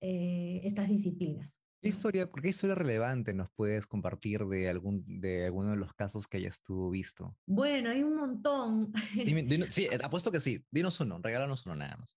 eh, 0.00 0.60
estas 0.64 0.88
disciplinas. 0.88 1.60
¿Qué 1.82 1.88
historia, 1.88 2.28
¿Qué 2.30 2.48
historia 2.48 2.74
relevante 2.74 3.32
nos 3.32 3.50
puedes 3.52 3.86
compartir 3.86 4.44
de, 4.46 4.68
algún, 4.68 5.02
de 5.20 5.46
alguno 5.46 5.70
de 5.70 5.76
los 5.76 5.94
casos 5.94 6.26
que 6.26 6.36
hayas 6.36 6.60
tú 6.60 6.90
visto? 6.90 7.34
Bueno, 7.46 7.88
hay 7.88 8.02
un 8.02 8.16
montón. 8.16 8.92
sí, 9.70 9.88
apuesto 10.02 10.30
que 10.30 10.40
sí. 10.40 10.62
Dinos 10.70 11.00
uno, 11.00 11.18
regálanos 11.22 11.64
uno 11.64 11.76
nada 11.76 11.96
más. 11.96 12.16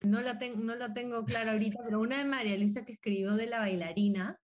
No 0.00 0.20
la, 0.20 0.38
no 0.56 0.76
la 0.76 0.94
tengo 0.94 1.24
clara 1.24 1.52
ahorita, 1.52 1.80
pero 1.84 2.00
una 2.00 2.18
de 2.18 2.24
María 2.24 2.56
Luisa 2.56 2.84
que 2.84 2.92
escribió 2.92 3.34
de 3.34 3.46
la 3.46 3.58
bailarina. 3.58 4.38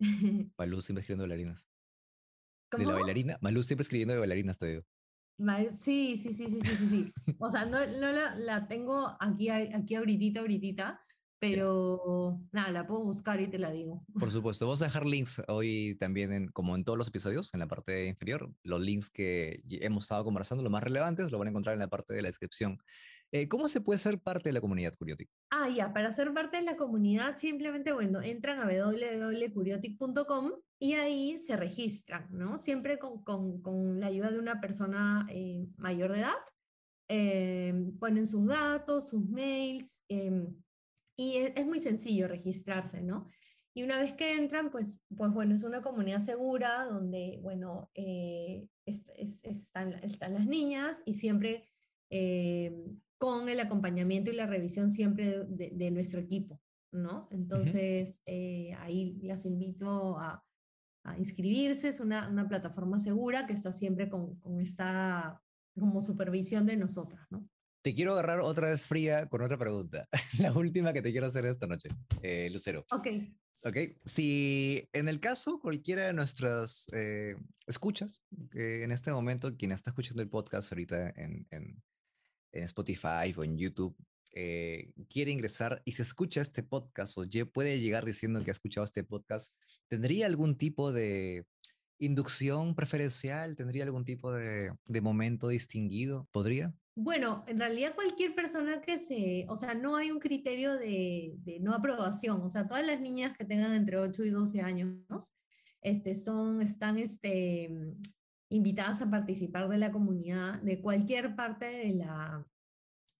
Malú 0.58 0.80
siempre 0.80 1.00
escribiendo 1.00 1.22
bailarinas. 1.22 1.66
¿De 2.72 2.84
la 2.84 2.94
bailarina? 2.94 3.38
Malú 3.40 3.62
siempre 3.62 3.82
escribiendo 3.82 4.14
de 4.14 4.20
bailarinas, 4.20 4.58
te 4.58 4.66
digo. 4.66 4.82
Sí, 5.70 6.16
sí, 6.16 6.32
sí, 6.32 6.48
sí, 6.48 6.60
sí, 6.60 6.76
sí, 6.76 6.86
sí. 6.86 7.12
O 7.38 7.50
sea, 7.50 7.64
no, 7.64 7.84
no 7.86 8.12
la, 8.12 8.36
la, 8.36 8.68
tengo 8.68 9.16
aquí, 9.18 9.48
aquí 9.48 9.94
ahorita, 9.94 10.40
ahorita, 10.40 11.00
pero 11.40 12.40
nada, 12.52 12.70
la 12.70 12.86
puedo 12.86 13.02
buscar 13.02 13.40
y 13.40 13.48
te 13.48 13.58
la 13.58 13.72
digo. 13.72 14.04
Por 14.18 14.30
supuesto, 14.30 14.66
vamos 14.66 14.80
a 14.82 14.84
dejar 14.84 15.04
links 15.04 15.42
hoy 15.48 15.96
también, 15.98 16.32
en, 16.32 16.48
como 16.48 16.76
en 16.76 16.84
todos 16.84 16.96
los 16.96 17.08
episodios, 17.08 17.52
en 17.54 17.60
la 17.60 17.66
parte 17.66 18.06
inferior. 18.06 18.54
Los 18.62 18.80
links 18.80 19.10
que 19.10 19.60
hemos 19.68 20.04
estado 20.04 20.22
conversando, 20.22 20.62
los 20.62 20.70
más 20.70 20.84
relevantes, 20.84 21.32
lo 21.32 21.38
van 21.38 21.48
a 21.48 21.50
encontrar 21.50 21.72
en 21.72 21.80
la 21.80 21.88
parte 21.88 22.14
de 22.14 22.22
la 22.22 22.28
descripción. 22.28 22.78
Eh, 23.34 23.48
¿Cómo 23.48 23.66
se 23.66 23.80
puede 23.80 23.96
ser 23.98 24.20
parte 24.20 24.50
de 24.50 24.52
la 24.52 24.60
comunidad 24.60 24.94
Curiotic? 24.94 25.30
Ah, 25.48 25.70
ya, 25.70 25.94
para 25.94 26.12
ser 26.12 26.34
parte 26.34 26.58
de 26.58 26.64
la 26.64 26.76
comunidad 26.76 27.38
simplemente, 27.38 27.90
bueno, 27.92 28.20
entran 28.20 28.58
a 28.58 28.66
www.curiotic.com 28.66 30.52
y 30.78 30.92
ahí 30.94 31.38
se 31.38 31.56
registran, 31.56 32.28
¿no? 32.30 32.58
Siempre 32.58 32.98
con, 32.98 33.24
con, 33.24 33.62
con 33.62 34.00
la 34.00 34.08
ayuda 34.08 34.30
de 34.30 34.38
una 34.38 34.60
persona 34.60 35.26
eh, 35.30 35.66
mayor 35.78 36.12
de 36.12 36.18
edad. 36.18 36.34
Eh, 37.08 37.72
ponen 37.98 38.26
sus 38.26 38.46
datos, 38.46 39.08
sus 39.08 39.26
mails, 39.26 40.02
em, 40.08 40.54
y 41.16 41.36
es, 41.36 41.64
muy 41.66 41.80
sencillo 41.80 42.28
registrarse, 42.28 43.00
¿no? 43.00 43.30
Y 43.72 43.82
una 43.82 43.98
vez 43.98 44.12
que 44.12 44.34
entran, 44.34 44.70
pues, 44.70 45.00
pues 45.16 45.32
bueno, 45.32 45.54
es 45.54 45.62
una 45.62 45.80
comunidad 45.80 46.20
segura 46.20 46.84
donde, 46.84 47.38
bueno, 47.40 47.90
están, 48.84 49.94
están, 50.04 50.34
las 50.34 50.46
niñas 50.46 51.02
y 51.06 51.14
siempre 51.14 51.70
con 53.22 53.48
el 53.48 53.60
acompañamiento 53.60 54.32
y 54.32 54.34
la 54.34 54.46
revisión 54.46 54.90
siempre 54.90 55.44
de, 55.46 55.90
nuestro 55.92 56.18
equipo, 56.18 56.60
¿no? 56.90 57.28
Entonces, 57.30 58.20
eh, 58.26 58.74
ahí 58.80 59.16
las 59.22 59.46
invito 59.46 60.18
a, 60.18 60.44
inscribirse, 61.16 61.86
es 61.86 62.00
una, 62.00 62.28
una, 62.28 62.48
plataforma 62.48 62.98
segura 62.98 63.46
que 63.46 63.52
está 63.52 63.72
siempre 63.72 64.08
con, 64.08 64.40
con, 64.40 64.58
esta 64.58 65.40
como 65.78 66.00
supervisión 66.00 66.66
de 66.66 66.76
nosotras, 66.76 67.24
¿no? 67.30 67.48
Te 67.84 67.94
quiero 67.94 68.14
agarrar 68.14 68.40
otra 68.40 68.70
vez 68.70 68.82
fría 68.82 69.28
con 69.28 69.40
otra 69.42 69.56
pregunta. 69.56 70.08
la 70.40 70.52
última 70.52 70.92
que 70.92 71.00
te 71.00 71.12
quiero 71.12 71.28
hacer 71.28 71.46
esta 71.46 71.68
noche, 71.68 71.90
eh, 72.22 72.50
Lucero. 72.50 72.84
Ok. 72.90 73.06
Ok, 73.64 73.76
si 74.04 74.88
en 74.92 75.06
el 75.06 75.20
caso 75.20 75.60
cualquiera 75.60 76.06
de 76.06 76.12
nuestras 76.12 76.88
eh, 76.92 77.36
escuchas, 77.68 78.24
en 78.52 78.90
este 78.90 79.12
momento 79.12 79.56
quien 79.56 79.70
está 79.70 79.90
escuchando 79.90 80.20
el 80.20 80.28
podcast 80.28 80.72
ahorita 80.72 81.10
en, 81.10 81.46
en, 81.52 81.80
en 82.52 82.64
Spotify 82.64 83.34
o 83.36 83.44
en 83.44 83.58
YouTube 83.58 83.96
eh, 84.34 84.92
quiere 85.10 85.30
ingresar 85.30 85.82
y 85.84 85.92
se 85.92 86.02
escucha 86.02 86.40
este 86.40 86.62
podcast 86.62 87.18
o 87.18 87.24
puede 87.52 87.80
llegar 87.80 88.06
diciendo 88.06 88.42
que 88.42 88.50
ha 88.50 88.52
escuchado 88.52 88.84
este 88.84 89.04
podcast, 89.04 89.52
¿tendría 89.88 90.26
algún 90.26 90.56
tipo 90.56 90.90
de 90.90 91.46
inducción 91.98 92.74
preferencial? 92.74 93.56
¿Tendría 93.56 93.84
algún 93.84 94.06
tipo 94.06 94.32
de, 94.32 94.72
momento 95.02 95.48
distinguido? 95.48 96.28
¿Podría? 96.32 96.74
Bueno, 96.94 97.44
en 97.46 97.58
realidad 97.58 97.94
cualquier 97.94 98.34
persona 98.34 98.80
que 98.80 98.98
se, 98.98 99.44
o 99.48 99.56
sea, 99.56 99.74
no 99.74 99.96
hay 99.96 100.10
un 100.10 100.18
criterio 100.18 100.78
de, 100.78 101.34
de, 101.38 101.60
no 101.60 101.74
aprobación, 101.74 102.40
o 102.40 102.48
sea, 102.48 102.66
todas 102.66 102.86
las 102.86 103.00
niñas 103.00 103.36
que 103.36 103.44
tengan 103.44 103.72
entre 103.74 103.98
8 103.98 104.24
y 104.24 104.30
12 104.30 104.60
años, 104.62 105.34
este, 105.82 106.14
son, 106.14 106.62
están, 106.62 106.98
este, 106.98 107.70
invitadas 108.52 109.00
a 109.00 109.10
participar 109.10 109.68
de 109.68 109.78
la 109.78 109.90
comunidad 109.90 110.60
de 110.62 110.80
cualquier 110.80 111.34
parte 111.34 111.64
de 111.64 111.94
la, 111.94 112.46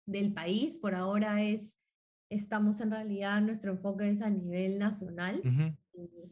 del 0.06 0.32
país. 0.32 0.76
Por 0.76 0.94
ahora 0.94 1.42
es, 1.42 1.80
estamos 2.28 2.80
en 2.80 2.90
realidad, 2.90 3.40
nuestro 3.40 3.72
enfoque 3.72 4.10
es 4.10 4.20
a 4.20 4.30
nivel 4.30 4.78
nacional. 4.78 5.42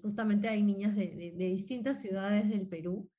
Justamente 0.02 0.48
hay 0.48 0.62
niñas 0.62 0.94
de, 0.94 1.34
de, 1.36 1.46
distintas 1.46 2.00
ciudades 2.00 2.48
del 2.48 2.66
Perú. 2.66 3.10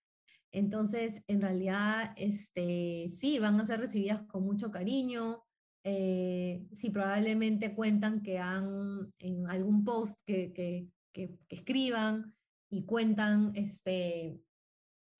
Entonces, 0.52 1.24
en 1.28 1.41
realidad, 1.41 2.13
este, 2.15 3.08
sí, 3.10 3.39
van 3.39 3.60
a 3.60 3.65
ser 3.65 3.80
recibidas 3.80 4.22
con 4.28 4.44
mucho 4.44 4.70
cariño. 4.70 5.44
Eh, 5.84 6.63
sí, 6.74 6.91
probablemente 6.91 7.74
cuentan 7.74 8.22
que 8.22 8.38
han 8.38 9.12
en 9.17 9.48
algún 9.48 9.84
post 9.84 10.20
que, 10.26 10.54
que, 10.54 10.88
que, 11.12 11.39
que 11.48 11.56
escriban 11.56 12.36
y 12.70 12.84
cuentan 12.86 13.52
este, 13.56 14.39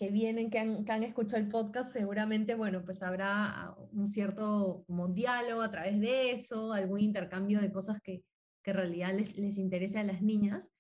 que 0.02 0.10
vienen, 0.10 0.50
que 0.50 0.58
han, 0.58 0.84
que 0.84 0.92
han, 0.92 1.04
escuchado 1.04 1.44
el 1.44 1.48
podcast, 1.48 1.94
seguramente, 1.94 2.56
bueno, 2.56 2.84
pues 2.84 3.04
habrá 3.04 3.76
un 3.92 4.08
cierto 4.08 4.84
como 4.88 5.10
diálogo 5.10 5.62
a 5.62 5.70
través 5.70 6.00
de 6.00 6.32
eso, 6.32 6.74
algún 6.74 7.02
intercambio 7.02 7.62
de 7.62 7.72
cosas 7.72 8.00
que, 8.02 8.24
que 8.64 8.72
en 8.72 8.78
realidad 8.78 9.14
les, 9.14 9.38
les 9.38 9.60
interese 9.60 10.00
a 10.00 10.04
las 10.04 10.24
niñas. 10.24 10.72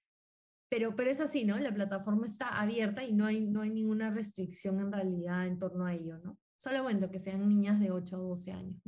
Pero, 0.69 0.95
pero 0.95 1.12
es 1.12 1.21
así, 1.21 1.45
¿no? 1.45 1.60
La 1.60 1.71
plataforma 1.71 2.25
está 2.25 2.60
abierta 2.60 3.03
y 3.03 3.13
no 3.13 3.27
hay, 3.27 3.45
no 3.45 3.62
hay 3.62 3.69
ninguna 3.69 4.10
restricción 4.10 4.79
en 4.79 4.91
realidad 4.91 5.45
en 5.45 5.60
torno 5.60 5.86
a 5.86 5.93
ello, 5.93 6.17
¿no? 6.17 6.39
Solo 6.57 6.81
bueno 6.81 7.12
que 7.12 7.19
sean 7.19 7.47
niñas 7.47 7.79
de 7.79 7.91
8 7.91 8.17
o 8.17 8.29
12 8.29 8.53
años. 8.53 8.81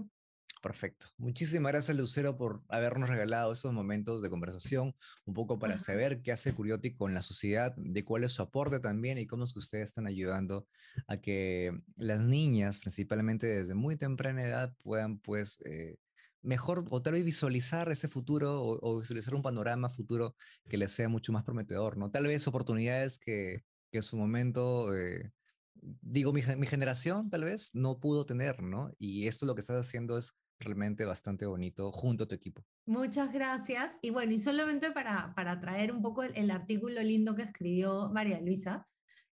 Perfecto. 0.64 1.08
Muchísimas 1.18 1.74
gracias, 1.74 1.98
Lucero, 1.98 2.38
por 2.38 2.64
habernos 2.70 3.10
regalado 3.10 3.52
esos 3.52 3.74
momentos 3.74 4.22
de 4.22 4.30
conversación, 4.30 4.96
un 5.26 5.34
poco 5.34 5.60
para 5.60 5.78
saber 5.78 6.22
qué 6.22 6.32
hace 6.32 6.54
Curiotic 6.54 6.96
con 6.96 7.14
la 7.14 7.22
sociedad, 7.22 7.76
de 7.76 8.06
cuál 8.06 8.24
es 8.24 8.32
su 8.32 8.44
aporte 8.44 8.80
también 8.80 9.18
y 9.18 9.28
cómo 9.28 9.44
es 9.44 9.52
que 9.52 9.60
ustedes 9.60 9.90
están 9.90 10.08
ayudando 10.08 10.66
a 11.08 11.18
que 11.18 11.78
las 11.98 12.22
niñas, 12.22 12.80
principalmente 12.80 13.46
desde 13.46 13.74
muy 13.74 13.98
temprana 13.98 14.42
edad, 14.42 14.74
puedan, 14.82 15.20
pues, 15.20 15.58
eh, 15.66 15.98
mejor 16.42 16.86
o 16.92 17.02
tal 17.02 17.14
vez 17.14 17.26
visualizar 17.26 17.92
ese 17.92 18.08
futuro 18.08 18.64
o, 18.64 19.00
visualizar 19.00 19.36
un 19.36 19.42
panorama 19.42 19.90
futuro 19.90 20.38
que 20.70 20.78
les 20.78 20.94
sea 20.94 21.10
mucho 21.10 21.34
más 21.34 21.44
prometedor, 21.44 21.98
¿no? 21.98 22.10
Tal 22.10 22.26
vez 22.26 22.48
oportunidades 22.48 23.20
que, 23.20 23.66
que 23.92 23.98
en 23.98 24.04
su 24.04 24.16
momento... 24.16 24.96
Eh, 24.96 25.34
digo, 26.02 26.32
mi, 26.32 26.42
mi, 26.58 26.68
generación 26.68 27.30
tal 27.30 27.44
vez 27.44 27.72
no 27.74 28.00
pudo 28.00 28.26
tener, 28.26 28.64
¿no? 28.64 28.94
Y 28.98 29.28
esto 29.28 29.46
lo 29.46 29.56
que 29.56 29.60
estás 29.60 29.86
haciendo 29.86 30.18
es 30.18 30.34
realmente 30.60 31.06
bastante 31.06 31.46
bonito 31.46 31.92
junto 31.92 32.24
a 32.24 32.28
tu 32.28 32.36
equipo. 32.36 32.66
Muchas 32.86 33.32
gracias. 33.32 33.98
Y 34.02 34.10
bueno, 34.10 34.34
y 34.34 34.40
solamente 34.40 34.92
para, 34.92 35.34
para 35.36 35.60
traer 35.60 35.92
un 35.92 36.02
poco 36.02 36.24
el, 36.24 36.52
artículo 36.52 37.02
lindo 37.02 37.36
que 37.36 37.44
escribió 37.44 38.10
María 38.10 38.40
Luisa, 38.40 38.88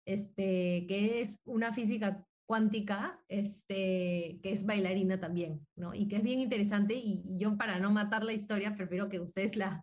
este, 0.05 0.85
que 0.87 1.21
es 1.21 1.41
una 1.45 1.73
física 1.73 2.25
cuántica, 2.45 3.17
este, 3.29 4.39
que 4.43 4.51
es 4.51 4.65
bailarina 4.65 5.21
también, 5.21 5.65
¿no? 5.77 5.93
Y 5.93 6.09
que 6.09 6.17
es 6.17 6.23
bien 6.23 6.41
interesante 6.41 6.95
y, 6.95 7.23
yo 7.37 7.55
para 7.55 7.79
no 7.79 7.91
matar 7.91 8.25
la 8.25 8.33
historia 8.33 8.75
prefiero 8.75 9.07
que 9.07 9.21
ustedes 9.21 9.55
la, 9.55 9.81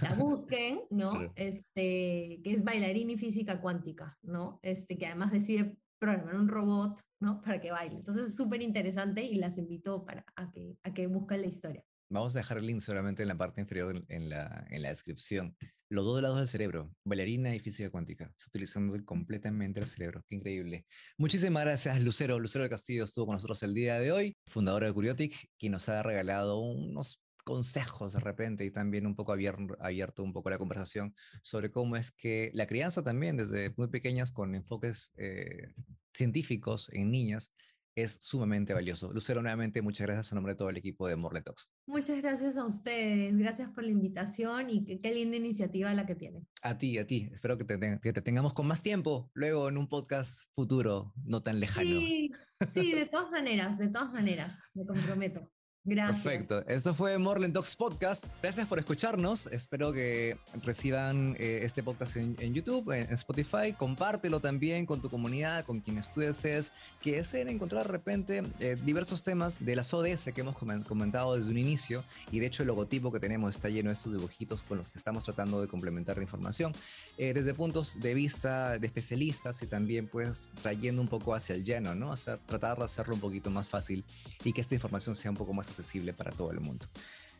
la 0.00 0.14
busquen, 0.18 0.80
¿no? 0.90 1.32
Este, 1.36 2.40
que 2.42 2.52
es 2.54 2.64
bailarina 2.64 3.12
y 3.12 3.18
física 3.18 3.60
cuántica, 3.60 4.16
¿no? 4.22 4.58
Este, 4.62 4.96
que 4.96 5.06
además 5.06 5.32
decide 5.32 5.76
programar 5.98 6.36
un 6.36 6.48
robot, 6.48 7.00
¿no? 7.20 7.40
Para 7.40 7.60
que 7.60 7.70
baile. 7.70 7.96
Entonces 7.96 8.30
es 8.30 8.36
súper 8.36 8.62
interesante 8.62 9.22
y 9.22 9.36
las 9.36 9.58
invito 9.58 10.04
para, 10.04 10.24
a, 10.36 10.50
que, 10.50 10.76
a 10.82 10.92
que 10.92 11.06
busquen 11.06 11.42
la 11.42 11.48
historia. 11.48 11.84
Vamos 12.10 12.34
a 12.34 12.38
dejar 12.38 12.58
el 12.58 12.66
link 12.66 12.80
seguramente 12.80 13.22
en 13.22 13.28
la 13.28 13.36
parte 13.36 13.60
inferior 13.60 14.02
en 14.08 14.28
la, 14.30 14.66
en 14.70 14.80
la 14.80 14.88
descripción. 14.88 15.54
Los 15.90 16.04
dos 16.06 16.22
lados 16.22 16.38
del 16.38 16.46
cerebro, 16.46 16.90
bailarina 17.04 17.54
y 17.54 17.60
física 17.60 17.90
cuántica, 17.90 18.32
utilizando 18.46 18.96
completamente 19.04 19.80
el 19.80 19.86
cerebro. 19.86 20.22
Qué 20.28 20.36
increíble. 20.36 20.86
Muchísimas 21.18 21.64
gracias, 21.64 22.02
Lucero. 22.02 22.38
Lucero 22.38 22.62
del 22.62 22.70
Castillo 22.70 23.04
estuvo 23.04 23.26
con 23.26 23.34
nosotros 23.34 23.62
el 23.62 23.74
día 23.74 23.98
de 23.98 24.12
hoy, 24.12 24.36
fundadora 24.46 24.86
de 24.86 24.92
Curiotic, 24.92 25.50
quien 25.58 25.72
nos 25.72 25.88
ha 25.88 26.02
regalado 26.02 26.60
unos 26.60 27.22
consejos 27.48 28.12
de 28.12 28.20
repente 28.20 28.66
y 28.66 28.70
también 28.70 29.06
un 29.06 29.16
poco 29.16 29.32
abierto, 29.32 29.74
abierto 29.80 30.22
un 30.22 30.34
poco 30.34 30.50
la 30.50 30.58
conversación 30.58 31.14
sobre 31.40 31.70
cómo 31.70 31.96
es 31.96 32.12
que 32.12 32.50
la 32.52 32.66
crianza 32.66 33.02
también 33.02 33.38
desde 33.38 33.72
muy 33.78 33.88
pequeñas 33.88 34.32
con 34.32 34.54
enfoques 34.54 35.14
eh, 35.16 35.72
científicos 36.12 36.90
en 36.92 37.10
niñas 37.10 37.54
es 37.94 38.18
sumamente 38.20 38.74
valioso. 38.74 39.10
Lucero, 39.14 39.40
nuevamente, 39.40 39.80
muchas 39.80 40.06
gracias 40.06 40.30
en 40.30 40.36
nombre 40.36 40.52
de 40.52 40.58
todo 40.58 40.68
el 40.68 40.76
equipo 40.76 41.08
de 41.08 41.16
Morle 41.16 41.40
Talks. 41.40 41.70
Muchas 41.86 42.18
gracias 42.18 42.58
a 42.58 42.66
ustedes, 42.66 43.34
gracias 43.38 43.70
por 43.70 43.82
la 43.82 43.92
invitación 43.92 44.68
y 44.68 44.84
qué, 44.84 45.14
linda 45.14 45.38
iniciativa 45.38 45.94
la 45.94 46.04
que 46.04 46.16
tienen. 46.16 46.46
A 46.60 46.76
ti, 46.76 46.98
a 46.98 47.06
ti. 47.06 47.30
Espero 47.32 47.56
que 47.56 47.64
te, 47.64 47.98
que 48.02 48.12
te, 48.12 48.20
tengamos 48.20 48.52
con 48.52 48.66
más 48.66 48.82
tiempo 48.82 49.30
luego 49.32 49.70
en 49.70 49.78
un 49.78 49.88
podcast 49.88 50.44
futuro, 50.54 51.14
no 51.24 51.42
tan 51.42 51.60
lejano. 51.60 51.88
Sí, 51.88 52.30
sí, 52.74 52.92
de 52.92 53.06
todas 53.10 53.30
maneras, 53.30 53.78
de 53.78 53.88
todas 53.88 54.12
maneras, 54.12 54.60
me 54.74 54.84
comprometo. 54.84 55.50
Gracias. 55.88 56.22
Perfecto. 56.22 56.64
Esto 56.68 56.94
fue 56.94 57.16
Morland 57.16 57.54
Talks 57.54 57.74
Podcast. 57.74 58.26
Gracias 58.42 58.66
por 58.66 58.78
escucharnos. 58.78 59.46
Espero 59.46 59.90
que 59.90 60.36
reciban 60.62 61.34
eh, 61.38 61.60
este 61.62 61.82
podcast 61.82 62.16
en, 62.16 62.52
YouTube, 62.52 62.92
en, 62.92 63.10
Spotify. 63.14 63.72
Compártelo 63.72 64.40
también 64.40 64.84
con 64.84 65.00
tu 65.00 65.08
comunidad, 65.08 65.64
con 65.64 65.80
quienes 65.80 66.10
tú 66.10 66.20
desees, 66.20 66.72
que 67.00 67.16
deseen 67.16 67.48
encontrar 67.48 67.86
de 67.86 67.92
repente 67.92 68.42
eh, 68.60 68.76
diversos 68.84 69.22
temas 69.22 69.64
de 69.64 69.76
las 69.76 69.94
ODS 69.94 70.30
que 70.34 70.42
hemos 70.42 70.56
comentado 70.58 71.36
desde 71.36 71.50
un 71.50 71.56
inicio. 71.56 72.04
Y 72.30 72.40
de 72.40 72.46
hecho, 72.46 72.64
el 72.64 72.66
logotipo 72.66 73.10
que 73.10 73.18
tenemos 73.18 73.54
está 73.54 73.70
lleno 73.70 73.88
de 73.88 73.94
estos 73.94 74.12
dibujitos 74.12 74.62
con 74.64 74.76
los 74.76 74.90
que 74.90 74.98
estamos 74.98 75.24
tratando 75.24 75.62
de 75.62 75.68
complementar 75.68 76.18
la 76.18 76.22
información 76.22 76.72
eh, 77.16 77.32
desde 77.32 77.54
puntos 77.54 77.98
de 77.98 78.12
vista 78.12 78.78
de 78.78 78.86
especialistas 78.86 79.62
y 79.62 79.66
también, 79.66 80.06
pues, 80.06 80.52
trayendo 80.60 81.00
un 81.00 81.08
poco 81.08 81.34
hacia 81.34 81.54
el 81.54 81.64
lleno, 81.64 81.94
¿no? 81.94 82.12
Hacer, 82.12 82.38
tratar 82.46 82.76
de 82.76 82.84
hacerlo 82.84 83.14
un 83.14 83.20
poquito 83.20 83.50
más 83.50 83.66
fácil 83.66 84.04
y 84.44 84.52
que 84.52 84.60
esta 84.60 84.74
información 84.74 85.16
sea 85.16 85.30
un 85.30 85.36
poco 85.38 85.54
más 85.54 85.70
para 86.16 86.32
todo 86.32 86.50
el 86.50 86.60
mundo. 86.60 86.86